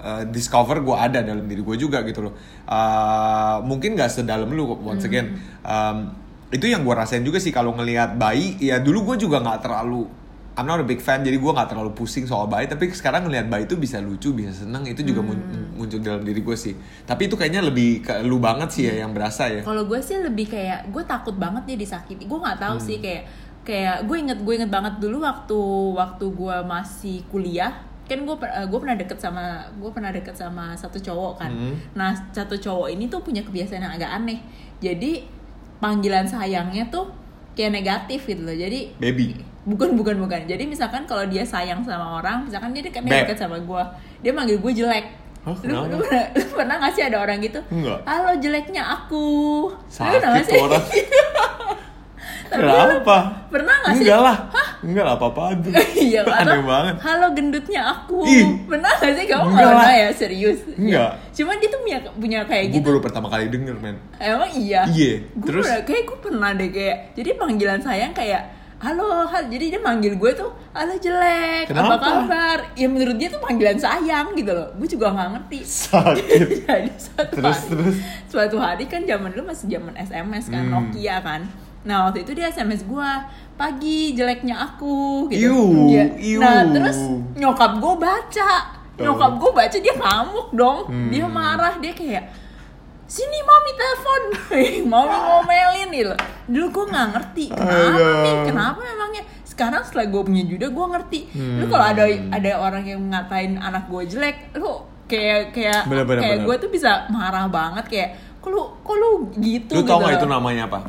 uh, 0.01 0.23
discover 0.31 0.81
gue 0.81 0.95
ada 0.97 1.21
dalam 1.21 1.45
diri 1.45 1.61
gue 1.61 1.77
juga 1.77 2.01
gitu 2.07 2.25
loh. 2.25 2.33
Uh, 2.65 3.61
mungkin 3.67 3.93
nggak 3.93 4.09
sedalam 4.09 4.49
lu 4.49 4.73
once 4.81 5.05
again. 5.05 5.37
Um, 5.61 6.15
itu 6.49 6.71
yang 6.71 6.87
gue 6.87 6.95
rasain 6.95 7.21
juga 7.21 7.37
sih 7.37 7.51
kalau 7.51 7.75
ngelihat 7.75 8.15
bayi 8.15 8.55
ya 8.57 8.79
dulu 8.79 9.13
gue 9.13 9.27
juga 9.27 9.43
nggak 9.43 9.59
terlalu 9.65 10.07
I'm 10.55 10.63
not 10.63 10.79
a 10.79 10.83
big 10.83 10.99
fan 10.99 11.19
jadi 11.19 11.35
gue 11.35 11.51
nggak 11.51 11.67
terlalu 11.67 11.91
pusing 11.91 12.23
soal 12.23 12.47
bayi 12.47 12.63
tapi 12.65 12.87
sekarang 12.89 13.27
ngelihat 13.27 13.45
bayi 13.45 13.63
itu 13.63 13.75
bisa 13.75 13.99
lucu 13.99 14.31
bisa 14.31 14.55
seneng 14.55 14.83
itu 14.83 15.03
juga 15.03 15.19
mun- 15.19 15.43
muncul 15.75 15.99
dalam 15.99 16.23
diri 16.23 16.39
gue 16.39 16.55
sih. 16.55 16.71
Tapi 17.03 17.27
itu 17.27 17.35
kayaknya 17.35 17.59
lebih 17.61 17.99
ke 18.01 18.23
lu 18.23 18.39
banget 18.39 18.71
sih 18.71 18.83
ya 18.85 19.03
yang 19.03 19.11
berasa 19.11 19.45
ya. 19.45 19.59
Kalau 19.61 19.83
gue 19.83 19.99
sih 19.99 20.15
lebih 20.15 20.47
kayak 20.47 20.87
gue 20.89 21.03
takut 21.03 21.35
banget 21.35 21.67
dia 21.67 21.77
disakiti. 21.77 22.23
Gue 22.23 22.39
nggak 22.39 22.55
tahu 22.57 22.79
Hmm. 22.79 22.87
sih 22.87 22.97
kayak 22.97 23.23
kayak 23.61 24.07
gue 24.07 24.17
inget 24.17 24.39
gue 24.39 24.53
inget 24.55 24.71
banget 24.71 24.95
dulu 24.97 25.19
waktu 25.19 25.59
waktu 25.91 26.25
gue 26.25 26.55
masih 26.63 27.17
kuliah. 27.27 27.75
Kan 28.07 28.23
gue 28.23 28.35
gue 28.39 28.79
pernah 28.79 28.95
deket 28.95 29.17
sama 29.17 29.43
gue 29.75 29.91
pernah 29.91 30.09
deket 30.09 30.33
sama 30.33 30.71
satu 30.73 30.95
cowok 30.97 31.33
kan. 31.35 31.51
Hmm. 31.51 31.75
nah 31.91 32.15
satu 32.31 32.55
cowok 32.55 32.87
ini 32.89 33.05
tuh 33.05 33.19
punya 33.19 33.43
kebiasaan 33.43 33.81
yang 33.81 33.91
agak 33.91 34.07
aneh. 34.13 34.39
Jadi 34.79 35.27
panggilan 35.75 36.23
sayangnya 36.23 36.87
tuh 36.87 37.11
kayak 37.55 37.71
negatif 37.71 38.19
gitu 38.27 38.43
loh 38.43 38.53
jadi 38.53 38.91
Baby. 38.99 39.39
bukan 39.65 39.95
bukan 39.95 40.15
bukan 40.21 40.45
jadi 40.45 40.63
misalkan 40.67 41.07
kalau 41.07 41.25
dia 41.25 41.41
sayang 41.41 41.81
sama 41.81 42.19
orang 42.21 42.45
misalkan 42.45 42.75
dia 42.75 42.83
dekat 42.85 43.01
Beb. 43.01 43.25
dekat 43.25 43.37
sama 43.41 43.57
gue 43.57 43.83
dia 44.21 44.31
manggil 44.35 44.59
gue 44.59 44.73
jelek 44.75 45.05
Hah, 45.45 45.53
lu, 45.61 45.73
lu 45.77 46.01
pernah, 46.01 46.25
lu 46.33 46.45
pernah 46.57 46.75
gak 46.81 46.93
sih 46.97 47.03
ada 47.05 47.17
orang 47.21 47.37
gitu 47.39 47.61
Enggak. 47.69 48.01
halo 48.03 48.31
jeleknya 48.37 48.83
aku 48.83 49.25
lu 49.69 49.77
Sakit 49.87 50.19
pernah 50.19 50.31
nggak 50.35 50.45
tuh 50.49 50.61
orang. 50.61 50.85
Kenapa? 52.47 53.17
pernah 53.47 53.75
gak 53.81 53.93
sih 53.93 54.03
Enggak 54.03 54.19
lah. 54.21 54.37
Enggak 54.79 55.03
lah 55.03 55.13
apa-apaan 55.15 55.55
tuh. 55.59 55.71
iya 56.05 56.21
Aneh 56.23 56.61
banget. 56.61 56.95
halo 56.99 57.27
gendutnya 57.31 57.81
aku 57.87 58.21
Ih. 58.23 58.45
pernah 58.65 58.91
gak 58.93 59.13
sih 59.13 59.25
kamu 59.25 59.45
Enggak 59.47 59.67
pernah 59.71 59.93
ya 59.95 60.09
serius 60.11 60.59
Enggak. 60.71 61.11
cuman 61.31 61.55
dia 61.57 61.67
tuh 61.67 61.79
punya 61.79 61.97
punya 62.11 62.39
kayak 62.43 62.63
Gue 62.67 62.75
gitu 62.75 62.85
baru 62.85 62.99
pertama 62.99 63.27
kali 63.27 63.45
denger, 63.47 63.75
men. 63.77 63.97
emang 64.17 64.51
iya 64.51 64.81
Iya, 64.85 65.13
Gua 65.33 65.47
terus? 65.47 65.65
pernah, 65.65 65.81
kayak 65.83 66.03
gue 66.03 66.17
pernah 66.19 66.49
deh 66.51 66.69
kayak 66.69 66.97
jadi 67.13 67.29
panggilan 67.35 67.79
sayang 67.79 68.11
kayak 68.11 68.43
halo 68.77 69.07
hal 69.23 69.47
jadi 69.47 69.65
dia 69.71 69.81
manggil 69.81 70.13
gue 70.13 70.31
tuh 70.35 70.51
halo 70.71 70.93
jelek 70.95 71.65
Kenapa? 71.65 71.95
apa 71.95 72.05
kabar 72.21 72.57
ya 72.73 72.85
menurut 72.85 73.15
dia 73.15 73.31
tuh 73.31 73.39
panggilan 73.39 73.79
sayang 73.79 74.35
gitu 74.35 74.51
loh 74.51 74.67
gue 74.75 74.85
juga 74.85 75.09
nggak 75.09 75.29
ngerti 75.31 75.59
Sakit. 75.63 76.39
jadi 76.67 76.89
suatu 76.93 77.33
Terus, 77.33 77.55
hari, 77.57 77.71
terus? 77.71 77.95
suatu 78.27 78.57
hari 78.59 78.83
kan 78.85 79.01
zaman 79.01 79.31
dulu 79.31 79.47
masih 79.47 79.71
zaman 79.71 79.95
SMS 79.95 80.45
kan 80.47 80.61
Hmm. 80.61 80.91
Nokia 80.91 81.17
kan 81.19 81.41
nah 81.85 82.09
waktu 82.09 82.25
itu 82.25 82.33
dia 82.33 82.49
SMS 82.49 82.81
gue 82.83 83.09
pagi 83.55 84.11
jeleknya 84.11 84.57
aku 84.57 85.29
gitu. 85.29 85.47
Iu, 85.47 85.61
iu. 86.17 86.39
nah 86.41 86.65
terus 86.65 86.97
nyokap 87.33 87.77
gue 87.77 87.93
baca. 87.95 88.51
Nyokap 88.95 89.31
gue 89.37 89.51
baca 89.53 89.77
dia 89.77 89.93
ngamuk 89.93 90.49
dong. 90.51 90.79
Hmm. 90.89 91.07
dia 91.07 91.25
marah 91.29 91.77
dia 91.77 91.93
kayak 91.93 92.25
sini 93.05 93.37
mami 93.39 93.71
telepon. 93.77 94.21
Mami 94.91 95.13
ngomelin 95.15 95.89
nih 95.93 96.03
loh 96.09 96.19
dulu 96.45 96.65
gue 96.69 96.85
nggak 96.89 97.07
ngerti 97.13 97.45
kenapa 97.49 98.09
nih? 98.21 98.35
Kenapa 98.45 98.79
memangnya 98.81 99.23
sekarang 99.45 99.81
setelah 99.81 100.05
gue 100.09 100.21
punya 100.25 100.43
juda 100.45 100.67
gue 100.69 100.85
ngerti. 100.89 101.19
Lu 101.33 101.65
Hmm. 101.65 101.69
kalau 101.69 101.85
ada 101.85 102.03
ada 102.09 102.51
orang 102.59 102.83
yang 102.85 103.01
ngatain 103.09 103.57
anak 103.57 103.89
gue 103.89 104.01
jelek 104.09 104.57
lu 104.57 104.83
kayak 105.05 105.53
kayak 105.53 105.85
Bener, 105.85 106.05
bener, 106.05 106.21
kayak 106.21 106.37
gue 106.49 106.55
tuh 106.57 106.69
bisa 106.69 107.05
marah 107.13 107.45
banget 107.45 107.85
kayak 107.85 108.09
kok 108.41 108.49
lu 108.49 108.61
kok 108.81 108.95
lu 108.97 109.09
gitu 109.37 109.73
Lu 109.77 109.85
tau 109.85 110.01
gitu 110.01 110.05
gak 110.05 110.17
itu 110.21 110.27
namanya 110.27 110.63
apa? 110.65 110.79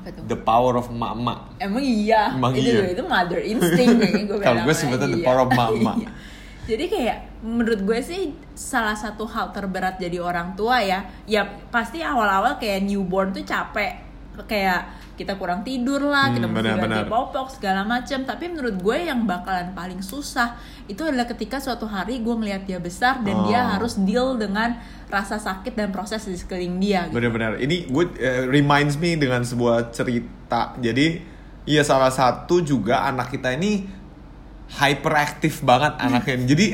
Apa 0.00 0.08
tuh 0.10 0.22
The 0.24 0.38
power 0.40 0.72
of 0.74 0.88
emak-emak. 0.88 1.60
Emang 1.60 1.84
iya. 1.84 2.32
Emang 2.32 2.52
itu, 2.56 2.72
iya. 2.72 2.88
itu 2.90 3.02
mother 3.04 3.40
instinct 3.44 3.96
kayaknya 4.00 4.24
gue 4.24 4.36
Kalau 4.40 4.60
gue 4.64 4.74
sebutnya 4.74 5.08
the 5.08 5.20
Iya. 5.20 5.26
power 5.28 5.40
of 5.44 5.50
mama. 5.52 5.92
Iya. 6.00 6.10
Jadi 6.70 6.84
kayak 6.86 7.16
menurut 7.42 7.80
gue 7.82 7.98
sih 7.98 8.22
salah 8.54 8.94
satu 8.94 9.26
hal 9.26 9.50
terberat 9.50 9.98
jadi 9.98 10.22
orang 10.22 10.54
tua 10.54 10.78
ya, 10.78 11.02
ya 11.26 11.42
pasti 11.68 11.98
awal-awal 11.98 12.62
kayak 12.62 12.86
newborn 12.86 13.34
tuh 13.34 13.42
capek, 13.42 13.98
kayak 14.46 14.86
kita 15.20 15.36
kurang 15.36 15.60
tidur 15.60 16.00
lah, 16.00 16.32
Hmm, 16.32 16.40
kita 16.40 16.46
mesti 16.48 16.58
benar-benar. 16.64 17.04
ganti 17.04 17.12
popok 17.12 17.46
segala 17.52 17.84
macam. 17.84 18.18
Tapi 18.24 18.44
menurut 18.48 18.74
gue 18.74 18.96
yang 19.04 19.20
bakalan 19.22 19.68
paling 19.70 20.00
susah 20.00 20.56
itu 20.88 21.04
adalah 21.04 21.28
ketika 21.28 21.60
suatu 21.60 21.84
hari 21.84 22.18
gue 22.18 22.32
ngelihat 22.32 22.64
dia 22.64 22.80
besar 22.80 23.20
dan 23.20 23.44
dia 23.44 23.60
Oh. 23.60 23.76
harus 23.76 24.00
deal 24.00 24.34
dengan 24.34 24.80
rasa 25.06 25.36
sakit 25.36 25.76
dan 25.76 25.92
proses 25.92 26.24
di 26.24 26.32
sekeliling 26.34 26.80
dia. 26.80 27.04
Gitu. 27.04 27.20
Bener-bener. 27.20 27.60
Ini 27.60 27.76
gue 27.86 28.04
eh, 28.16 28.48
reminds 28.48 28.96
me 28.96 29.14
dengan 29.14 29.44
sebuah 29.44 29.92
cerita. 29.92 30.72
Jadi, 30.80 31.20
iya 31.62 31.84
salah 31.84 32.08
satu 32.08 32.64
juga 32.64 33.04
anak 33.04 33.28
kita 33.30 33.52
ini 33.52 33.84
hyperaktif 34.72 35.60
banget 35.60 35.98
anaknya. 35.98 36.36
Jadi 36.46 36.66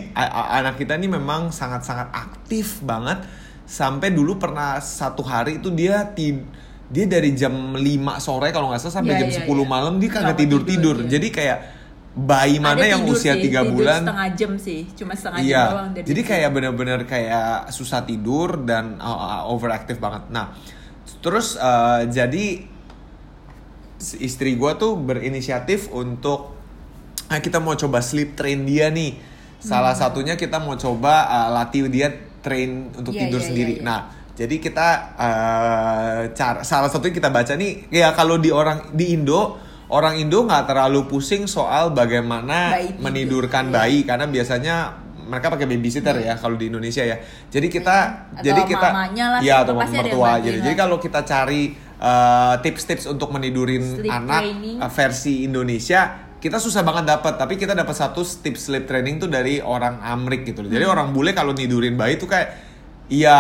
anak 0.52 0.76
kita 0.76 0.94
ini 0.94 1.08
memang 1.08 1.48
sangat-sangat 1.48 2.12
aktif 2.12 2.78
banget. 2.80 3.24
Sampai 3.64 4.12
dulu 4.12 4.36
pernah 4.36 4.78
satu 4.78 5.24
hari 5.24 5.58
itu 5.58 5.72
dia 5.72 6.06
tid 6.06 6.44
dia 6.86 7.04
dari 7.04 7.34
jam 7.34 7.74
5 7.74 7.82
sore 8.22 8.54
kalau 8.54 8.70
nggak 8.70 8.78
salah 8.78 9.02
sampai 9.02 9.18
Iya, 9.18 9.20
jam 9.26 9.30
iya, 9.34 9.38
10 9.42 9.50
iya. 9.50 9.64
malam 9.66 9.94
dia 9.98 10.10
kagak 10.10 10.24
Nggak 10.38 10.38
tidur 10.38 10.96
iya. 11.02 11.08
Jadi 11.10 11.28
kayak 11.34 11.58
bayi 12.16 12.56
mana 12.56 12.80
Ada 12.80 12.86
yang 12.96 13.02
usia 13.04 13.36
sih, 13.36 13.42
tiga 13.44 13.60
tidur 13.60 13.72
bulan 13.76 14.00
setengah 14.08 14.28
jam 14.32 14.52
sih, 14.56 14.80
cuma 14.96 15.12
setengah 15.12 15.38
Iya, 15.42 15.52
jam 15.52 15.72
doang. 15.74 15.88
jadi 15.92 16.06
tidur. 16.16 16.30
kayak 16.32 16.48
bener-bener 16.48 17.00
kayak 17.04 17.46
susah 17.68 18.00
tidur 18.02 18.48
dan 18.64 18.96
uh, 18.96 19.10
uh, 19.44 19.52
overactive 19.52 20.00
banget. 20.00 20.24
Nah, 20.32 20.56
terus 21.20 21.60
uh, 21.60 22.08
jadi 22.08 22.64
istri 24.16 24.56
gue 24.56 24.72
tuh 24.76 24.96
berinisiatif 24.96 25.88
untuk 25.90 26.52
ah, 27.26 27.40
kita 27.40 27.58
mau 27.58 27.74
coba 27.74 28.00
sleep 28.00 28.32
train 28.32 28.64
dia 28.64 28.88
nih. 28.88 29.16
Salah 29.56 29.92
Hmm. 29.92 30.00
satunya 30.06 30.34
kita 30.36 30.56
mau 30.56 30.76
coba 30.76 31.26
uh, 31.26 31.48
latih 31.52 31.88
dia 31.88 32.12
train 32.40 32.92
untuk 32.94 33.12
Iya, 33.12 33.20
tidur 33.26 33.40
iya, 33.40 33.46
sendiri. 33.48 33.74
iya, 33.76 33.80
iya. 33.82 33.88
Nah, 33.88 34.00
jadi 34.36 34.56
kita 34.60 34.88
uh, 35.16 36.20
cara 36.30 36.60
salah 36.60 36.92
satunya 36.92 37.16
kita 37.16 37.32
baca 37.32 37.56
nih 37.56 37.88
ya 37.88 38.12
kalau 38.12 38.36
di 38.36 38.52
orang 38.52 38.92
di 38.92 39.16
Indo 39.16 39.56
orang 39.88 40.20
Indo 40.20 40.44
nggak 40.44 40.68
terlalu 40.68 41.08
pusing 41.08 41.48
soal 41.48 41.90
bagaimana 41.90 42.76
Bayi 42.76 42.94
menidurkan 43.00 43.70
Iya. 43.70 43.74
bayi 43.74 43.98
karena 44.04 44.26
biasanya 44.26 44.76
mereka 45.26 45.50
pakai 45.50 45.66
babysitter 45.66 46.22
ya 46.22 46.38
kalau 46.38 46.54
di 46.54 46.70
Indonesia 46.70 47.02
ya. 47.02 47.18
Jadi 47.50 47.66
kita 47.66 47.96
Atau 48.30 48.46
jadi 48.46 48.62
kita 48.62 48.88
lah, 48.94 49.42
ya 49.42 49.66
atau 49.66 49.74
mertua 49.74 50.38
jadi. 50.38 50.62
Jadi 50.62 50.76
kalau 50.78 51.02
kita 51.02 51.26
cari 51.26 51.74
uh, 51.98 52.54
tips-tips 52.62 53.10
untuk 53.10 53.34
menidurin 53.34 53.82
Sleep 53.82 54.06
anak 54.06 54.46
training. 54.46 54.78
uh, 54.78 54.86
versi 54.86 55.42
Indonesia 55.42 56.22
kita 56.38 56.62
susah 56.62 56.86
banget 56.86 57.10
dapat 57.10 57.42
tapi 57.42 57.58
kita 57.58 57.74
dapat 57.74 57.90
satu 57.90 58.22
tips 58.22 58.70
sleep 58.70 58.86
training 58.86 59.18
tuh 59.18 59.26
dari 59.26 59.58
orang 59.58 59.98
Amrik 59.98 60.46
gitu. 60.46 60.62
Jadi 60.62 60.84
Hmm. 60.86 60.94
orang 60.94 61.08
bule 61.10 61.34
kalau 61.34 61.50
nidurin 61.50 61.98
bayi 61.98 62.22
tuh 62.22 62.30
kayak 62.30 62.54
ya 63.10 63.38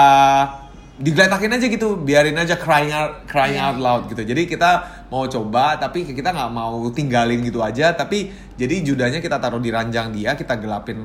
digeletakin 0.96 1.52
aja 1.52 1.66
gitu, 1.68 2.00
biarin 2.00 2.40
aja 2.40 2.56
crying 2.56 2.88
out, 2.88 3.28
crying 3.28 3.60
Iya. 3.60 3.68
out 3.68 3.78
loud 3.78 4.02
gitu. 4.08 4.24
Jadi 4.24 4.48
kita 4.48 5.04
mau 5.12 5.28
coba 5.28 5.76
tapi 5.76 6.08
kita 6.08 6.32
nggak 6.32 6.50
mau 6.50 6.88
tinggalin 6.88 7.44
gitu 7.44 7.60
aja. 7.60 7.92
Tapi 7.92 8.32
jadi 8.56 8.80
judanya 8.80 9.20
kita 9.20 9.36
taruh 9.36 9.60
di 9.60 9.68
ranjang 9.68 10.08
dia, 10.16 10.32
kita 10.32 10.56
gelapin 10.56 10.96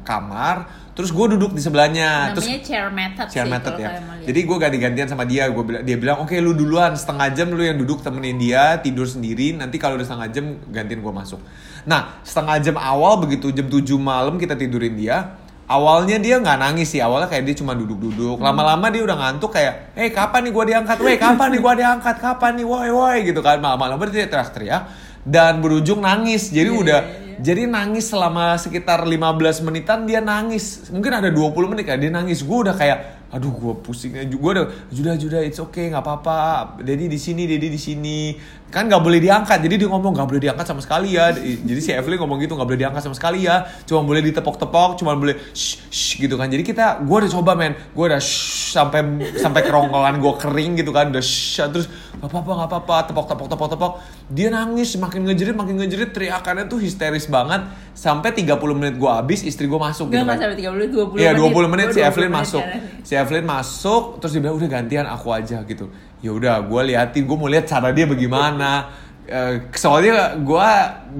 kamar, 0.00 0.64
terus 0.96 1.12
gue 1.12 1.36
duduk 1.36 1.52
di 1.52 1.60
sebelahnya. 1.60 2.32
terus 2.32 2.48
namanya 2.48 2.64
chair 2.64 2.88
method 2.88 3.26
share 3.28 3.44
sih 3.44 3.52
method 3.52 3.74
ya. 3.76 3.90
Jadi 4.24 4.40
gue 4.48 4.56
ganti-gantian 4.56 5.08
sama 5.12 5.28
dia. 5.28 5.44
Gue 5.52 5.64
bilang 5.64 5.84
dia 5.84 5.96
bilang, 6.00 6.16
oke 6.24 6.32
lu 6.40 6.56
duluan 6.56 6.96
setengah 6.96 7.28
jam 7.36 7.52
lu 7.52 7.60
yang 7.60 7.76
duduk 7.76 8.00
temenin 8.00 8.40
dia 8.40 8.80
tidur 8.80 9.04
sendiri. 9.04 9.52
Nanti 9.52 9.76
kalau 9.76 10.00
udah 10.00 10.08
setengah 10.08 10.28
jam 10.32 10.56
gantiin 10.72 11.04
gue 11.04 11.12
masuk. 11.12 11.40
Nah 11.84 12.16
setengah 12.24 12.64
jam 12.64 12.76
awal 12.80 13.20
begitu 13.20 13.52
jam 13.52 13.68
7 13.68 13.84
malam 14.00 14.40
kita 14.40 14.56
tidurin 14.56 14.96
dia. 14.96 15.43
Awalnya 15.64 16.20
dia 16.20 16.36
nggak 16.36 16.58
nangis 16.60 16.92
sih. 16.92 17.00
Awalnya 17.00 17.28
kayak 17.32 17.44
dia 17.48 17.56
cuma 17.56 17.72
duduk-duduk. 17.72 18.36
Hmm. 18.36 18.44
Lama-lama 18.44 18.92
dia 18.92 19.00
udah 19.00 19.16
ngantuk 19.16 19.56
kayak, 19.56 19.96
eh 19.96 20.12
kapan 20.12 20.44
nih 20.44 20.52
gue 20.52 20.64
diangkat? 20.74 20.96
Weh 21.00 21.16
kapan 21.16 21.48
nih 21.56 21.60
gue 21.64 21.74
diangkat? 21.80 22.16
Kapan 22.20 22.52
nih? 22.60 22.66
Woi 22.68 22.90
woi 22.92 23.18
gitu 23.24 23.40
kan. 23.40 23.56
Malam-malam 23.64 23.96
dia 24.12 24.28
teriak-teriak 24.28 24.82
dan 25.24 25.64
berujung 25.64 26.04
nangis. 26.04 26.52
Jadi 26.52 26.68
Iya, 26.68 26.80
udah 26.84 27.00
iya, 27.00 27.16
iya. 27.32 27.36
jadi 27.40 27.62
nangis 27.64 28.12
selama 28.12 28.60
sekitar 28.60 29.08
15 29.08 29.64
menitan 29.64 30.04
dia 30.04 30.20
nangis. 30.20 30.92
Mungkin 30.92 31.12
ada 31.16 31.32
20 31.32 31.72
menit 31.72 31.88
kan 31.88 31.96
dia 31.96 32.12
nangis. 32.12 32.44
Gue 32.44 32.68
udah 32.68 32.76
kayak 32.76 33.24
aduh 33.34 33.50
gue 33.50 33.74
pusingnya 33.82 34.22
gue 34.30 34.38
udah 34.38 34.66
judah 34.94 35.18
judah 35.18 35.42
it's 35.42 35.58
okay 35.58 35.90
nggak 35.90 36.06
apa-apa 36.06 36.38
Dedi 36.86 37.10
di 37.10 37.18
sini 37.18 37.50
Dedi 37.50 37.66
di 37.66 37.80
sini 37.82 38.30
kan 38.70 38.90
nggak 38.90 39.02
boleh 39.02 39.22
diangkat. 39.22 39.58
Jadi 39.62 39.74
dia 39.80 39.88
ngomong 39.88 40.12
nggak 40.18 40.28
boleh 40.28 40.42
diangkat 40.42 40.66
sama 40.66 40.80
sekali 40.82 41.14
ya. 41.14 41.30
Jadi 41.36 41.80
si 41.80 41.90
Evelyn 41.94 42.18
ngomong 42.18 42.42
gitu 42.42 42.58
nggak 42.58 42.66
boleh 42.66 42.80
diangkat 42.80 43.02
sama 43.06 43.14
sekali 43.14 43.46
ya. 43.46 43.62
Cuma 43.86 44.02
boleh 44.02 44.18
ditepok-tepok 44.24 44.98
cuma 44.98 45.14
boleh 45.14 45.38
shh, 45.54 45.86
shh 45.88 46.10
gitu 46.18 46.34
kan. 46.34 46.50
Jadi 46.50 46.66
kita 46.66 46.98
gue 47.00 47.16
udah 47.22 47.30
coba 47.30 47.54
men. 47.54 47.78
Gue 47.94 48.10
udah 48.10 48.18
shh, 48.18 48.74
sampai 48.74 49.00
sampai 49.38 49.62
kerongkongan 49.62 50.18
gue 50.18 50.32
kering 50.42 50.70
gitu 50.82 50.90
kan. 50.90 51.14
Udah 51.14 51.22
shh, 51.22 51.62
terus 51.70 51.86
nggak 52.18 52.26
apa-apa 52.26 52.50
nggak 52.50 52.68
apa-apa. 52.74 52.96
Tepok 53.14 53.26
tepok 53.30 53.46
tepok 53.46 53.68
tepok 53.78 53.92
dia 54.26 54.48
nangis 54.50 54.98
makin 54.98 55.22
ngejerit 55.22 55.54
makin 55.54 55.78
ngejerit. 55.78 56.10
Teriakannya 56.10 56.66
tuh 56.66 56.82
histeris 56.82 57.30
banget. 57.30 57.62
Sampai 57.94 58.34
30 58.34 58.58
menit 58.74 58.98
gue 58.98 59.06
habis 59.06 59.46
istri 59.46 59.70
gue 59.70 59.78
masuk 59.78 60.10
Nggak 60.10 60.18
gitu 60.18 60.26
kan. 60.26 60.38
sampai 60.42 60.56
30 60.58 60.74
menit, 60.74 60.90
20 60.90 61.14
Iya 61.14 61.30
menit. 61.30 61.54
20 61.54 61.70
menit 61.70 61.86
Gua 61.86 61.94
si 61.94 62.00
20 62.02 62.10
Evelyn 62.10 62.26
menit 62.26 62.40
masuk. 62.42 62.62
jalan. 62.66 62.82
Si 63.06 63.12
Evelyn 63.14 63.46
masuk 63.46 64.02
terus 64.18 64.30
dia 64.34 64.40
bilang 64.42 64.56
udah 64.58 64.66
gantian 64.66 65.06
aku 65.06 65.28
aja 65.30 65.62
gitu. 65.62 65.86
Ya 66.24 66.32
udah 66.32 66.64
gue 66.64 66.80
liatin 66.88 67.28
gue 67.28 67.36
mau 67.36 67.52
lihat 67.52 67.68
cara 67.68 67.92
dia 67.92 68.08
bagaimana. 68.08 68.88
Eh, 69.24 69.72
soalnya 69.76 70.40
gue 70.40 70.68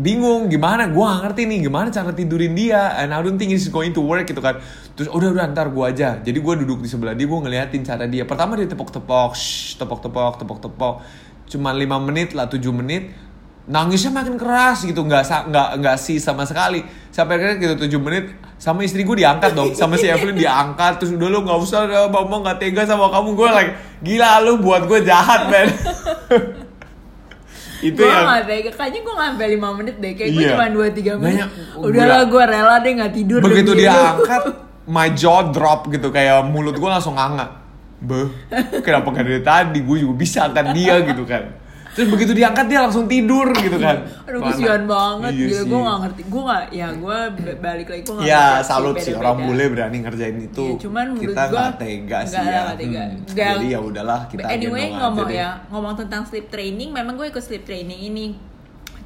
bingung 0.00 0.48
gimana? 0.48 0.88
Gue 0.88 1.04
gak 1.04 1.20
ngerti 1.28 1.42
nih 1.44 1.58
gimana 1.68 1.92
cara 1.92 2.08
tidurin 2.16 2.56
dia? 2.56 2.96
And 2.96 3.12
I 3.12 3.20
don't 3.20 3.36
think 3.36 3.52
it's 3.52 3.68
going 3.68 3.92
to 3.92 4.00
work 4.00 4.24
gitu 4.24 4.40
kan. 4.40 4.64
Terus 4.96 5.12
udah 5.12 5.28
udah 5.36 5.44
ntar 5.52 5.68
gue 5.68 5.84
aja. 5.84 6.16
Jadi 6.24 6.40
gue 6.40 6.54
duduk 6.64 6.80
di 6.80 6.88
sebelah 6.88 7.12
dia 7.12 7.28
gue 7.28 7.36
ngeliatin 7.36 7.84
cara 7.84 8.08
dia. 8.08 8.24
Pertama 8.24 8.56
dia 8.56 8.64
tepok-tepok 8.64 9.36
shh, 9.36 9.76
tepok-tepok 9.76 10.40
tepok-tepok. 10.40 10.94
Cuma 11.44 11.76
5 11.76 12.08
menit 12.08 12.32
lah 12.32 12.48
7 12.48 12.64
menit 12.72 13.12
nangisnya 13.64 14.12
makin 14.12 14.37
keras 14.37 14.85
gitu 14.85 15.00
nggak 15.00 15.24
nggak 15.48 15.68
nggak 15.81 15.96
sih 15.96 16.16
sama 16.16 16.44
sekali. 16.44 16.85
Sampai 17.09 17.38
akhirnya 17.38 17.57
gitu 17.57 17.74
7 17.88 17.96
menit 17.98 18.24
sama 18.59 18.83
istri 18.83 19.03
gue 19.03 19.16
diangkat 19.16 19.53
dong 19.53 19.70
sama 19.72 19.94
si 19.94 20.05
Evelyn 20.05 20.35
diangkat 20.35 20.98
terus 20.98 21.12
udah 21.12 21.29
lu 21.29 21.40
nggak 21.42 21.59
usah 21.59 21.81
mama 22.09 22.37
nggak 22.42 22.59
tega 22.59 22.83
sama 22.85 23.09
kamu. 23.09 23.29
Gue 23.33 23.48
like 23.48 23.72
gila 24.00 24.40
lu 24.40 24.59
buat 24.59 24.85
gue 24.85 25.00
jahat 25.03 25.48
men. 25.48 25.68
Itu 27.83 28.00
gue 28.00 28.09
yang- 28.09 28.24
gak 28.24 28.44
tega. 28.46 28.70
Kayaknya 28.72 29.00
gue 29.00 29.14
gak 29.14 29.29
sampai 29.31 29.48
5 29.53 29.77
menit 29.77 29.96
deh. 29.98 30.12
Kayak 30.14 30.31
gue 30.31 30.42
Iya. 30.42 30.50
cuma 30.53 30.64
2-3 30.66 31.12
menit. 31.14 31.37
Banyak- 31.44 31.53
udahlah 31.79 32.22
gue 32.24 32.42
rela 32.46 32.74
deh 32.81 32.92
gak 32.94 33.12
tidur 33.12 33.38
begitu 33.40 33.70
dia 33.74 33.92
lu. 33.92 34.05
angkat 34.16 34.42
my 34.87 35.09
jaw 35.12 35.40
drop 35.48 35.88
gitu 35.88 36.09
kayak 36.09 36.44
mulut 36.44 36.72
gue 36.74 36.90
langsung 36.90 37.12
nganga. 37.14 37.61
Beh 38.00 38.29
kenapa 38.81 39.09
gak 39.11 39.24
dari 39.24 39.40
tadi? 39.40 39.79
Gue 39.81 40.00
juga 40.00 40.14
bisa 40.16 40.38
angkat 40.44 40.72
dia 40.72 41.00
gitu 41.03 41.24
kan 41.24 41.63
terus 41.94 42.09
begitu 42.11 42.35
diangkat 42.35 42.66
dia 42.66 42.83
langsung 42.83 43.07
tidur 43.07 43.48
gitu 43.54 43.78
kan. 43.78 44.02
Aduh 44.26 44.42
Mana- 44.42 44.50
kesian 44.52 44.83
banget. 44.85 45.30
Iya 45.33 45.46
gitu. 45.46 45.64
Gue 45.70 45.80
gak 45.80 45.98
ngerti. 46.02 46.22
Gue 46.26 46.42
gak 46.42 46.64
Ya 46.74 46.88
gue 46.90 47.18
balik 47.62 47.87
lagi 47.88 48.02
Gue 48.02 48.14
gak 48.18 48.26
ya 48.26 48.44
salut 48.61 48.96
sih. 48.98 49.14
Orang 49.14 49.46
bule 49.46 49.64
berani 49.70 49.96
ngerjain 50.02 50.37
itu. 50.42 50.66
Iya, 50.74 50.83
cuman 50.83 51.07
kita 51.14 51.40
nggak 51.48 51.70
tega 51.78 52.18
sih 52.26 52.42
ya. 52.42 52.61
nggak 52.66 52.78
tega. 52.83 53.02
Hmm. 53.07 53.24
Jadi 53.30 53.66
ya 53.70 53.78
udahlah 53.80 54.20
kita 54.26 54.46
anyway 54.50 54.90
ngomong 54.90 55.30
ya 55.30 55.50
Ngomong 55.70 55.94
tentang 55.94 56.22
sleep 56.26 56.50
training 56.50 56.90
Memang 56.90 57.14
gue 57.14 57.30
ikut 57.30 57.42
sleep 57.42 57.62
training 57.62 58.11
ini. 58.11 58.26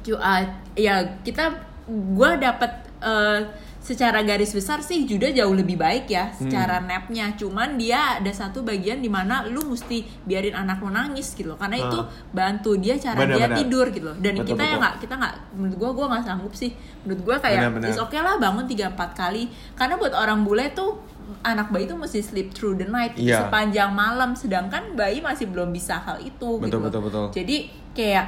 Uh, 0.09 0.41
Ya 0.73 1.21
kita 1.21 1.53
Gue 1.89 2.31
dapet 2.37 2.69
uh, 3.01 3.41
Secara 3.89 4.21
garis 4.21 4.53
besar 4.53 4.79
sih 4.79 5.01
Juda 5.03 5.25
jauh 5.29 5.49
lebih 5.51 5.73
baik 5.75 6.05
ya 6.07 6.29
Hmm. 6.29 6.45
Secara 6.45 6.77
napnya 6.79 7.33
Cuman 7.33 7.73
dia 7.73 8.17
ada 8.17 8.29
satu 8.29 8.61
bagian 8.61 8.99
di 8.99 9.09
mana 9.09 9.41
Lu 9.43 9.65
mesti 9.65 9.97
biarin 10.21 10.53
anak 10.53 10.77
lu 10.77 10.89
nangis 10.89 11.33
gitu 11.33 11.49
loh 11.49 11.57
Karena 11.57 11.81
itu 11.81 11.97
Ah. 11.97 12.05
bantu 12.29 12.77
dia 12.77 12.93
cara 12.95 13.17
Bener, 13.17 13.35
dia 13.35 13.47
bener. 13.47 13.57
tidur 13.57 13.85
gitu 13.89 14.05
loh 14.05 14.15
Dan 14.15 14.33
Betul, 14.35 14.47
kita 14.47 14.61
yang 14.61 14.69
betul. 14.69 14.79
nggak 14.79 14.95
Kita 14.99 15.13
nggak 15.15 15.33
Menurut 15.51 15.75
gue 15.75 15.89
gue 15.91 16.05
nggak 16.07 16.23
sanggup 16.23 16.53
sih 16.53 16.71
Menurut 17.01 17.21
gue 17.23 17.35
kayak 17.39 17.59
Bener, 17.59 17.71
bener. 17.73 17.87
It's 17.89 17.99
okay 17.99 18.19
lah 18.19 18.35
bangun 18.37 18.65
3-4 18.65 18.93
kali 19.11 19.43
Karena 19.73 19.93
buat 19.95 20.13
orang 20.13 20.39
bule 20.41 20.69
tuh 20.71 21.01
anak 21.41 21.69
bayi 21.69 21.85
tuh 21.85 21.93
mesti 21.95 22.19
sleep 22.19 22.51
through 22.51 22.73
the 22.73 22.85
night 22.85 23.13
gitu, 23.13 23.29
Iya. 23.29 23.45
sepanjang 23.45 23.93
malam 23.93 24.33
sedangkan 24.33 24.93
bayi 24.93 25.17
masih 25.19 25.45
belum 25.45 25.69
bisa 25.69 25.97
hal 25.99 26.17
itu 26.17 26.57
Betul, 26.57 26.65
gitu 26.67 26.77
betul, 26.81 27.01
betul. 27.05 27.25
jadi 27.31 27.57
kayak 27.91 28.25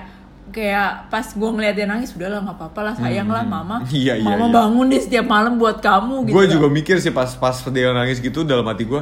kayak 0.51 1.07
pas 1.07 1.23
gue 1.23 1.49
ngeliat 1.49 1.73
dia 1.73 1.87
nangis 1.87 2.11
udah 2.13 2.27
lah 2.27 2.39
nggak 2.43 2.57
apa-apa 2.59 2.79
lah 2.83 2.93
sayang 2.99 3.27
lah 3.31 3.43
mama. 3.47 3.83
Iya, 3.91 4.19
iya, 4.19 4.23
mama 4.23 4.47
iya. 4.47 4.53
bangun 4.53 4.85
deh 4.91 5.01
setiap 5.01 5.25
malam 5.25 5.55
buat 5.55 5.79
kamu 5.79 6.29
gitu 6.29 6.35
gue 6.35 6.45
juga 6.51 6.67
mikir 6.67 6.95
sih 6.99 7.11
pas 7.11 7.31
pas 7.35 7.55
dia 7.71 7.91
nangis 7.95 8.19
gitu 8.19 8.43
dalam 8.43 8.67
hati 8.67 8.83
gue 8.85 9.01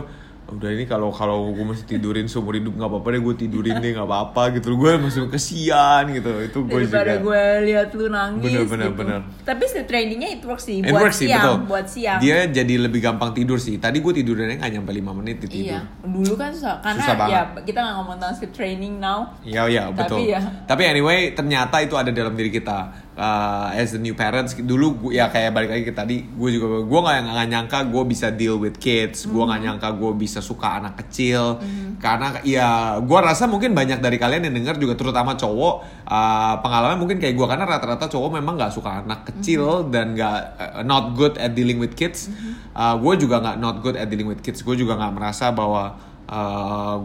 udah 0.50 0.70
ini 0.70 0.84
kalau 0.84 1.10
kalau 1.10 1.50
gue 1.50 1.62
masih 1.62 1.86
tidurin 1.86 2.26
seumur 2.26 2.54
hidup 2.54 2.74
nggak 2.74 2.86
apa-apa 2.86 3.08
deh 3.10 3.22
gue 3.22 3.36
tidurin 3.38 3.78
deh 3.78 3.92
nggak 3.92 4.04
apa-apa 4.04 4.58
gitu 4.58 4.74
gue 4.74 4.92
masih 4.98 5.30
kesian 5.30 6.10
gitu 6.10 6.32
itu 6.40 6.58
gue 6.62 6.80
daripada 6.84 7.14
juga 7.14 7.24
gue 7.24 7.44
lihat 7.66 7.90
lu 7.92 8.06
nangis 8.08 8.44
Bener, 8.50 8.66
bener, 8.66 8.88
gitu. 8.90 8.98
bener. 8.98 9.20
tapi 9.42 9.64
sleep 9.66 9.86
trainingnya 9.86 10.30
it 10.34 10.44
works 10.44 10.66
sih 10.66 10.82
buat 10.82 11.02
works 11.02 11.20
siang 11.20 11.38
betul. 11.40 11.58
buat 11.66 11.86
siang 11.86 12.20
Dia 12.20 12.38
jadi 12.46 12.74
lebih 12.80 13.00
gampang 13.00 13.32
tidur 13.32 13.56
sih. 13.56 13.78
Tadi 13.78 14.00
gue 14.00 14.14
tidurnya 14.16 14.58
nggak 14.58 14.72
nyampe 14.74 14.92
5 14.92 15.20
menit 15.20 15.38
di 15.40 15.48
tidur. 15.48 15.70
iya 15.70 15.80
dulu 16.02 16.34
kan 16.34 16.50
susah 16.50 16.82
karena 16.82 17.02
Susah 17.02 17.16
banget. 17.16 17.34
ya 17.34 17.42
kita 17.64 17.80
nggak 17.80 17.96
ngomong 17.96 18.16
tentang 18.18 18.36
sleep 18.36 18.52
training 18.52 18.94
now 18.98 19.20
Iya, 19.42 19.62
iya, 19.68 19.84
Tapi 19.90 19.98
betul. 19.98 20.18
ya. 20.26 20.40
Tapi 20.66 20.82
anyway, 20.84 21.20
ternyata 21.32 21.80
itu 21.80 21.94
ada 21.94 22.10
dalam 22.10 22.34
diri 22.34 22.50
kita. 22.50 23.09
Uh, 23.20 23.76
as 23.76 23.92
the 23.92 24.00
new 24.00 24.16
parents, 24.16 24.56
dulu 24.56 24.96
gua, 24.96 25.12
ya 25.12 25.28
kayak 25.28 25.52
balik 25.52 25.76
lagi 25.76 25.84
ke 25.84 25.92
tadi, 25.92 26.24
gue 26.24 26.50
juga 26.56 26.88
gue 26.88 27.00
nggak 27.04 27.18
nggak 27.28 27.48
nyangka 27.52 27.80
gue 27.92 28.04
bisa 28.08 28.32
deal 28.32 28.56
with 28.56 28.80
kids, 28.80 29.28
gue 29.28 29.44
nggak 29.44 29.60
nyangka 29.60 29.92
gue 29.92 30.12
bisa 30.16 30.40
suka 30.40 30.80
anak 30.80 31.04
kecil, 31.04 31.60
karena 32.00 32.40
ya 32.48 32.96
gue 33.04 33.20
rasa 33.20 33.44
mungkin 33.52 33.76
banyak 33.76 34.00
dari 34.00 34.16
kalian 34.16 34.48
yang 34.48 34.56
denger 34.64 34.80
juga 34.80 34.96
terutama 34.96 35.36
cowok 35.36 36.08
uh, 36.08 36.64
pengalaman 36.64 36.96
mungkin 36.96 37.20
kayak 37.20 37.36
gue 37.36 37.44
karena 37.44 37.68
rata-rata 37.68 38.08
cowok 38.08 38.40
memang 38.40 38.56
nggak 38.56 38.72
suka 38.72 39.04
anak 39.04 39.28
kecil 39.28 39.84
Hmm. 39.84 39.92
dan 39.92 40.16
nggak 40.16 40.40
uh, 40.56 40.84
not 40.88 41.12
good 41.20 41.36
at 41.36 41.52
dealing 41.52 41.76
with 41.76 42.00
kids. 42.00 42.32
Uh, 42.72 42.96
gue 43.04 43.28
juga 43.28 43.44
nggak 43.44 43.60
not 43.60 43.84
good 43.84 44.00
at 44.00 44.08
dealing 44.08 44.32
with 44.32 44.40
kids, 44.40 44.64
gue 44.64 44.80
juga 44.80 44.96
nggak 44.96 45.12
merasa 45.20 45.52
bahwa 45.52 46.00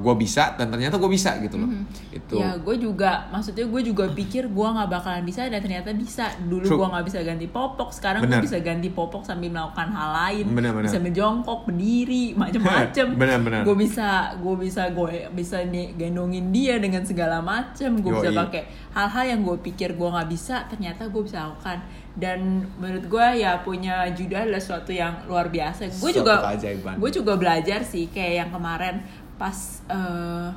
gue 0.05 0.15
bisa 0.21 0.53
dan 0.61 0.69
ternyata 0.69 1.01
gue 1.01 1.09
bisa 1.09 1.41
gitu 1.41 1.57
loh. 1.57 1.69
Itu. 2.13 2.37
Ya 2.37 2.61
gue 2.61 2.77
juga, 2.77 3.25
maksudnya 3.33 3.65
gue 3.65 3.81
juga 3.81 4.05
pikir 4.13 4.53
gue 4.53 4.69
nggak 4.69 4.89
bakalan 4.93 5.25
bisa 5.25 5.49
dan 5.49 5.65
ternyata 5.65 5.97
bisa. 5.97 6.29
Dulu 6.45 6.65
gue 6.65 6.89
nggak 6.93 7.05
bisa 7.09 7.19
ganti 7.25 7.47
popok, 7.49 7.91
sekarang 7.97 8.21
gue 8.29 8.45
bisa 8.45 8.61
ganti 8.61 8.93
popok 8.93 9.25
sambil 9.25 9.49
melakukan 9.49 9.89
hal 9.97 10.11
lain. 10.13 10.45
Benar, 10.53 10.71
benar. 10.77 10.89
Bisa 10.93 11.01
menjongkok, 11.01 11.65
berdiri, 11.65 12.25
macem-macem. 12.41 13.17
Benar. 13.17 13.65
Gue 13.65 13.77
bisa, 13.81 14.37
gue 14.37 14.55
bisa 14.61 14.83
gue 14.93 15.33
bisa 15.33 15.59
nih 15.65 15.97
gendongin 15.97 16.53
dia 16.53 16.77
dengan 16.77 17.01
segala 17.09 17.41
macem. 17.41 17.97
Gue 18.05 18.13
bisa 18.21 18.31
pakai 18.37 18.84
hal-hal 18.95 19.25
yang 19.37 19.41
gue 19.43 19.59
pikir 19.59 19.99
gue 19.99 20.09
nggak 20.09 20.31
bisa, 20.31 20.65
ternyata 20.71 21.11
gue 21.11 21.23
bisa 21.27 21.51
lakukan. 21.51 21.83
Dan 22.15 22.71
menurut 22.79 23.11
gue 23.11 23.27
ya 23.43 23.59
punya 23.61 24.07
Juda 24.15 24.47
adalah 24.47 24.63
sesuatu 24.63 24.95
yang 24.95 25.27
luar 25.27 25.51
biasa. 25.51 25.91
Gue 25.99 26.15
juga, 26.15 26.41
gue 26.95 27.11
juga 27.11 27.35
belajar 27.35 27.83
sih 27.83 28.07
kayak 28.09 28.35
yang 28.47 28.51
kemarin 28.55 29.03
pas 29.35 29.83
eh 29.91 30.49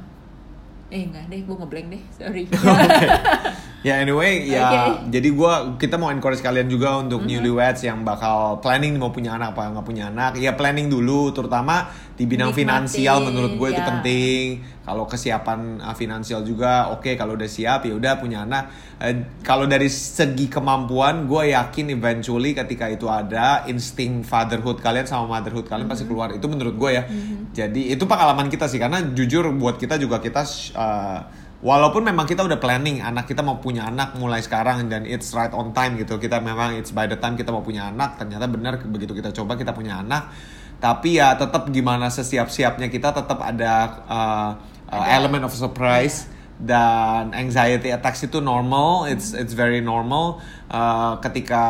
eh 0.87 1.03
enggak 1.03 1.27
deh 1.27 1.41
gue 1.43 1.55
ngeblank 1.57 1.87
deh 1.91 2.03
sorry. 2.15 2.43
Ya 3.85 4.01
anyway 4.01 4.49
ya 4.49 4.99
jadi 5.05 5.29
gua 5.31 5.77
kita 5.77 6.01
mau 6.01 6.09
encourage 6.09 6.41
kalian 6.41 6.65
juga 6.65 6.97
untuk 6.97 7.23
newlyweds 7.23 7.85
yang 7.85 8.01
bakal 8.01 8.57
planning 8.57 8.97
mau 8.97 9.13
punya 9.13 9.37
anak 9.37 9.53
apa 9.53 9.69
nggak 9.69 9.85
punya 9.85 10.09
anak. 10.09 10.41
Ya 10.41 10.57
planning 10.57 10.89
dulu 10.89 11.29
terutama 11.31 11.87
di 12.17 12.25
bidang 12.25 12.49
Nikmatin, 12.49 12.65
finansial 12.65 13.17
menurut 13.29 13.53
gue 13.61 13.67
itu 13.77 13.81
ya. 13.81 13.87
penting 13.93 14.43
kalau 14.81 15.05
kesiapan 15.05 15.77
uh, 15.85 15.93
finansial 15.93 16.41
juga 16.41 16.89
oke 16.89 17.13
kalau 17.13 17.37
udah 17.37 17.45
siap 17.45 17.85
ya 17.85 17.93
udah 17.93 18.17
punya 18.17 18.41
anak 18.41 18.73
Eh, 18.97 19.13
kalau 19.45 19.69
dari 19.69 19.93
segi 19.93 20.49
kemampuan 20.49 21.29
gue 21.29 21.53
yakin 21.53 21.93
eventually 21.93 22.57
ketika 22.57 22.89
itu 22.89 23.05
ada 23.05 23.61
insting 23.69 24.25
fatherhood 24.25 24.81
kalian 24.81 25.05
sama 25.05 25.37
motherhood 25.37 25.69
kalian 25.69 25.85
pasti 25.85 26.09
keluar 26.09 26.33
itu 26.33 26.41
menurut 26.49 26.73
gue 26.73 26.97
ya 26.97 27.05
jadi 27.53 27.93
itu 27.93 28.09
pengalaman 28.09 28.49
kita 28.49 28.65
sih 28.65 28.81
karena 28.81 29.05
jujur 29.13 29.53
buat 29.53 29.77
kita 29.77 30.01
juga 30.01 30.17
kita 30.17 30.41
uh, 30.73 31.45
Walaupun 31.57 32.05
memang 32.05 32.29
kita 32.29 32.45
udah 32.45 32.61
planning 32.61 33.01
anak 33.01 33.25
kita 33.25 33.41
mau 33.41 33.57
punya 33.57 33.89
anak 33.89 34.13
mulai 34.13 34.45
sekarang 34.45 34.85
dan 34.93 35.09
it's 35.09 35.33
right 35.33 35.49
on 35.57 35.73
time 35.73 35.97
gitu. 35.97 36.21
Kita 36.21 36.37
memang 36.37 36.77
it's 36.77 36.93
by 36.93 37.09
the 37.09 37.17
time 37.17 37.33
kita 37.33 37.49
mau 37.49 37.65
punya 37.65 37.89
anak 37.89 38.13
ternyata 38.21 38.45
benar 38.45 38.77
begitu 38.85 39.17
kita 39.17 39.33
coba 39.33 39.57
kita 39.57 39.73
punya 39.73 39.97
anak. 40.05 40.29
Tapi 40.77 41.17
ya 41.17 41.33
tetap 41.33 41.69
gimana 41.73 42.13
sesiap-siapnya 42.13 42.87
kita 42.93 43.09
tetap 43.09 43.41
ada 43.41 43.73
uh, 44.05 44.49
uh, 44.93 45.05
element 45.09 45.49
of 45.49 45.53
surprise 45.53 46.29
dan 46.61 47.33
anxiety 47.33 47.89
attacks 47.89 48.21
itu 48.25 48.37
normal. 48.37 49.09
It's 49.09 49.33
it's 49.33 49.57
very 49.57 49.81
normal 49.81 50.41
uh, 50.69 51.17
ketika 51.21 51.61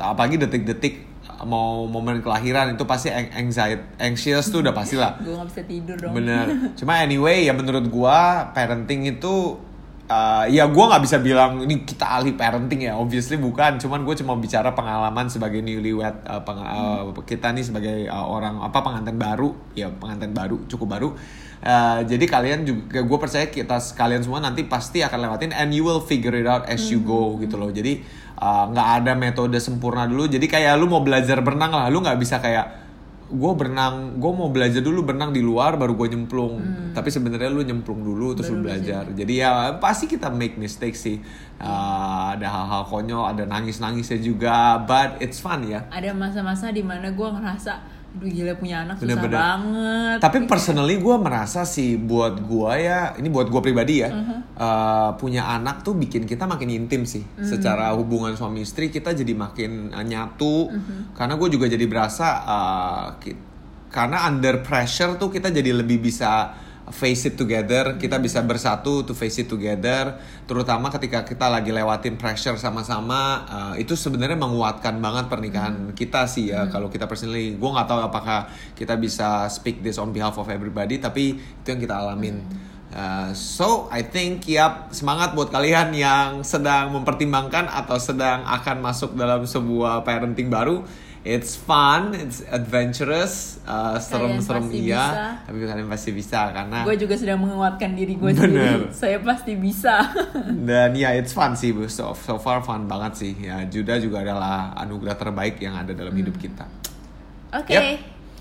apalagi 0.00 0.40
detik-detik 0.40 1.08
mau 1.46 1.86
momen 1.86 2.18
kelahiran 2.18 2.74
itu 2.74 2.82
pasti 2.82 3.14
anxiety 3.14 3.78
anxious 4.02 4.50
tuh 4.50 4.58
udah 4.58 4.74
pasti 4.74 4.98
lah. 4.98 5.14
gue 5.22 5.30
nggak 5.38 5.48
bisa 5.54 5.62
tidur 5.70 5.94
dong 5.94 6.18
Bener. 6.18 6.50
Cuma 6.78 6.98
anyway 6.98 7.46
ya 7.46 7.54
menurut 7.54 7.86
gua 7.86 8.50
parenting 8.50 9.06
itu 9.06 9.54
uh, 10.08 10.44
ya 10.48 10.64
gua 10.66 10.90
nggak 10.90 11.02
bisa 11.04 11.16
bilang 11.20 11.62
ini 11.62 11.84
kita 11.84 12.08
ahli 12.08 12.34
parenting 12.34 12.88
ya. 12.88 12.96
Obviously 12.98 13.38
bukan. 13.38 13.78
Cuman 13.78 14.02
gue 14.02 14.16
cuma 14.18 14.34
bicara 14.40 14.72
pengalaman 14.74 15.28
sebagai 15.28 15.60
newlywed 15.62 16.24
uh, 16.26 16.42
peng- 16.42 16.64
uh, 16.64 17.12
kita 17.22 17.52
nih 17.54 17.64
sebagai 17.64 18.08
uh, 18.08 18.26
orang 18.26 18.64
apa 18.64 18.80
pengantin 18.80 19.20
baru 19.20 19.54
ya 19.76 19.92
pengantin 19.92 20.34
baru 20.34 20.64
cukup 20.66 20.88
baru. 20.88 21.10
Uh, 21.58 22.06
jadi 22.06 22.22
kalian 22.30 22.62
juga 22.62 23.02
gue 23.02 23.18
percaya 23.18 23.50
kita 23.50 23.82
kalian 23.98 24.22
semua 24.22 24.38
nanti 24.38 24.62
pasti 24.62 25.02
akan 25.02 25.26
lewatin 25.26 25.50
and 25.50 25.74
you 25.74 25.82
will 25.82 25.98
figure 25.98 26.34
it 26.38 26.46
out 26.46 26.62
as 26.70 26.86
you 26.88 27.02
go 27.02 27.34
gitu 27.42 27.58
loh. 27.58 27.68
Jadi 27.68 27.98
uh, 28.38 28.70
nggak 28.70 28.88
ada 29.02 29.12
metode 29.18 29.58
sempurna 29.58 30.06
dulu. 30.06 30.30
Jadi 30.30 30.46
kayak 30.46 30.78
lu 30.78 30.86
mau 30.86 31.02
belajar 31.02 31.42
berenang 31.42 31.74
lah, 31.74 31.90
lu 31.90 31.98
nggak 31.98 32.18
bisa 32.18 32.38
kayak 32.38 32.87
gue 33.28 33.52
berenang 33.52 34.16
gue 34.16 34.32
mau 34.32 34.48
belajar 34.48 34.80
dulu 34.80 35.04
berenang 35.04 35.36
di 35.36 35.44
luar 35.44 35.76
baru 35.76 35.92
gue 35.94 36.16
nyemplung. 36.16 36.60
Tapi 36.96 37.08
sebenarnya 37.12 37.52
lu 37.52 37.60
nyemplung 37.60 38.00
dulu 38.00 38.32
terus 38.32 38.48
lu 38.48 38.64
belajar. 38.64 39.04
jadi 39.12 39.32
ya 39.32 39.50
pasti 39.76 40.08
kita 40.08 40.32
make 40.32 40.56
mistake 40.56 40.96
sih. 40.96 41.20
Uh, 41.58 42.38
ada 42.38 42.46
hal-hal 42.46 42.86
konyol 42.86 43.26
ada 43.26 43.42
nangis 43.42 43.82
nangisnya 43.82 44.22
juga 44.22 44.80
but 44.88 45.20
it's 45.20 45.42
fun 45.42 45.66
ya. 45.68 45.84
Ada 45.92 46.16
masa-masa 46.16 46.72
di 46.72 46.80
mana 46.80 47.12
gue 47.12 47.28
ngerasa 47.28 47.97
aduh 48.18 48.26
gila 48.26 48.52
punya 48.58 48.82
anak 48.82 48.98
susah 48.98 49.14
Bener-bener. 49.14 49.38
banget. 49.38 50.18
Tapi 50.18 50.36
personally 50.50 50.98
gue 50.98 51.16
merasa 51.22 51.62
sih 51.62 51.94
buat 51.94 52.42
gue 52.42 52.72
ya 52.82 53.14
ini 53.14 53.30
buat 53.30 53.46
gue 53.46 53.60
pribadi 53.62 54.02
ya 54.02 54.10
uh, 54.58 55.14
punya 55.14 55.46
anak 55.46 55.86
tuh 55.86 55.94
bikin 55.94 56.26
kita 56.26 56.50
makin 56.50 56.66
intim 56.74 57.06
sih. 57.06 57.22
Secara 57.38 57.94
hubungan 57.94 58.34
suami 58.34 58.66
istri 58.66 58.90
kita 58.90 59.14
jadi 59.14 59.38
makin 59.38 59.94
uh, 59.94 60.02
nyatu. 60.02 60.66
Karena 61.14 61.38
gue 61.38 61.48
juga 61.54 61.70
jadi 61.70 61.86
berasa 61.86 62.26
uh, 62.42 63.06
karena 63.88 64.26
under 64.26 64.60
pressure 64.66 65.14
tuh 65.16 65.30
kita 65.30 65.48
jadi 65.54 65.72
lebih 65.72 66.02
bisa 66.02 66.52
face 66.90 67.28
it 67.28 67.34
together. 67.36 67.96
Kita 67.96 68.16
bisa 68.20 68.40
bersatu 68.44 69.04
to 69.04 69.12
face 69.12 69.44
it 69.44 69.48
together. 69.48 70.16
Terutama 70.48 70.88
ketika 70.92 71.24
kita 71.24 71.46
lagi 71.48 71.72
lewatin 71.72 72.16
pressure 72.16 72.56
sama-sama 72.56 73.44
uh, 73.48 73.74
itu 73.76 73.94
sebenarnya 73.94 74.36
menguatkan 74.36 74.96
banget 74.98 75.28
pernikahan 75.28 75.92
kita 75.92 76.24
sih 76.28 76.52
ya. 76.52 76.68
Kalau 76.72 76.88
kita 76.88 77.04
personally 77.04 77.56
gue 77.56 77.70
nggak 77.70 77.88
tahu 77.88 78.00
apakah 78.00 78.48
kita 78.72 78.96
bisa 78.96 79.46
speak 79.52 79.80
this 79.84 80.00
on 80.00 80.10
behalf 80.12 80.36
of 80.40 80.48
everybody 80.48 80.96
tapi 81.00 81.36
itu 81.36 81.66
yang 81.68 81.80
kita 81.80 81.94
alamin. 81.94 82.44
Uh, 82.88 83.36
so 83.36 83.84
I 83.92 84.00
think 84.00 84.48
yap 84.48 84.88
semangat 84.96 85.36
buat 85.36 85.52
kalian 85.52 85.92
yang 85.92 86.40
sedang 86.40 86.96
mempertimbangkan 86.96 87.68
atau 87.68 88.00
sedang 88.00 88.48
akan 88.48 88.80
masuk 88.80 89.12
dalam 89.12 89.44
sebuah 89.44 90.08
parenting 90.08 90.48
baru 90.48 90.80
it's 91.28 91.52
fun, 91.52 92.16
it's 92.16 92.40
adventurous, 92.48 93.60
uh, 93.68 94.00
serem-serem 94.00 94.72
iya, 94.72 95.04
bisa. 95.04 95.24
tapi 95.44 95.56
kalian 95.68 95.88
pasti 95.92 96.10
bisa 96.16 96.40
karena 96.56 96.88
gue 96.88 96.96
juga 96.96 97.14
sedang 97.20 97.44
menguatkan 97.44 97.92
diri 97.92 98.16
gue 98.16 98.32
sendiri 98.32 98.88
saya 98.96 99.20
pasti 99.20 99.52
bisa 99.60 100.08
dan 100.68 100.96
ya 100.96 101.12
it's 101.12 101.36
fun 101.36 101.52
sih, 101.52 101.76
so, 101.92 102.16
so 102.16 102.40
far 102.40 102.64
fun 102.64 102.88
banget 102.88 103.12
sih. 103.20 103.32
Ya 103.36 103.60
Juda 103.68 104.00
juga 104.00 104.24
adalah 104.24 104.72
anugerah 104.80 105.20
terbaik 105.20 105.60
yang 105.60 105.76
ada 105.76 105.92
dalam 105.92 106.16
hidup 106.16 106.40
kita. 106.40 106.64
oke 107.52 107.68
Yep. 107.68 107.82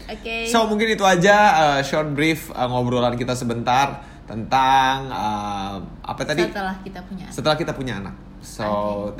oke 0.08 0.36
So 0.48 0.64
mungkin 0.72 0.88
itu 0.96 1.04
aja 1.04 1.36
uh, 1.60 1.80
short 1.84 2.16
brief 2.16 2.48
uh, 2.56 2.72
ngobrolan 2.72 3.20
kita 3.20 3.36
sebentar 3.36 4.00
tentang 4.24 5.12
uh, 5.12 5.76
apa 6.04 6.22
tadi? 6.24 6.48
setelah 6.48 6.80
kita 6.80 7.00
punya 7.04 7.24
anak. 7.28 7.36
Setelah 7.36 7.58
kita 7.60 7.72
punya 7.76 7.94
anak. 8.00 8.16
So 8.40 8.68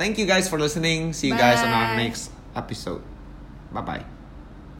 thank 0.00 0.16
you 0.16 0.24
guys 0.24 0.48
for 0.48 0.56
listening. 0.56 1.12
See 1.12 1.28
you 1.28 1.36
guys 1.36 1.60
on 1.60 1.68
our 1.68 1.92
Bye. 1.92 2.08
next 2.08 2.32
episode. 2.56 3.17
Bye 3.72 3.82
bye. 3.82 4.17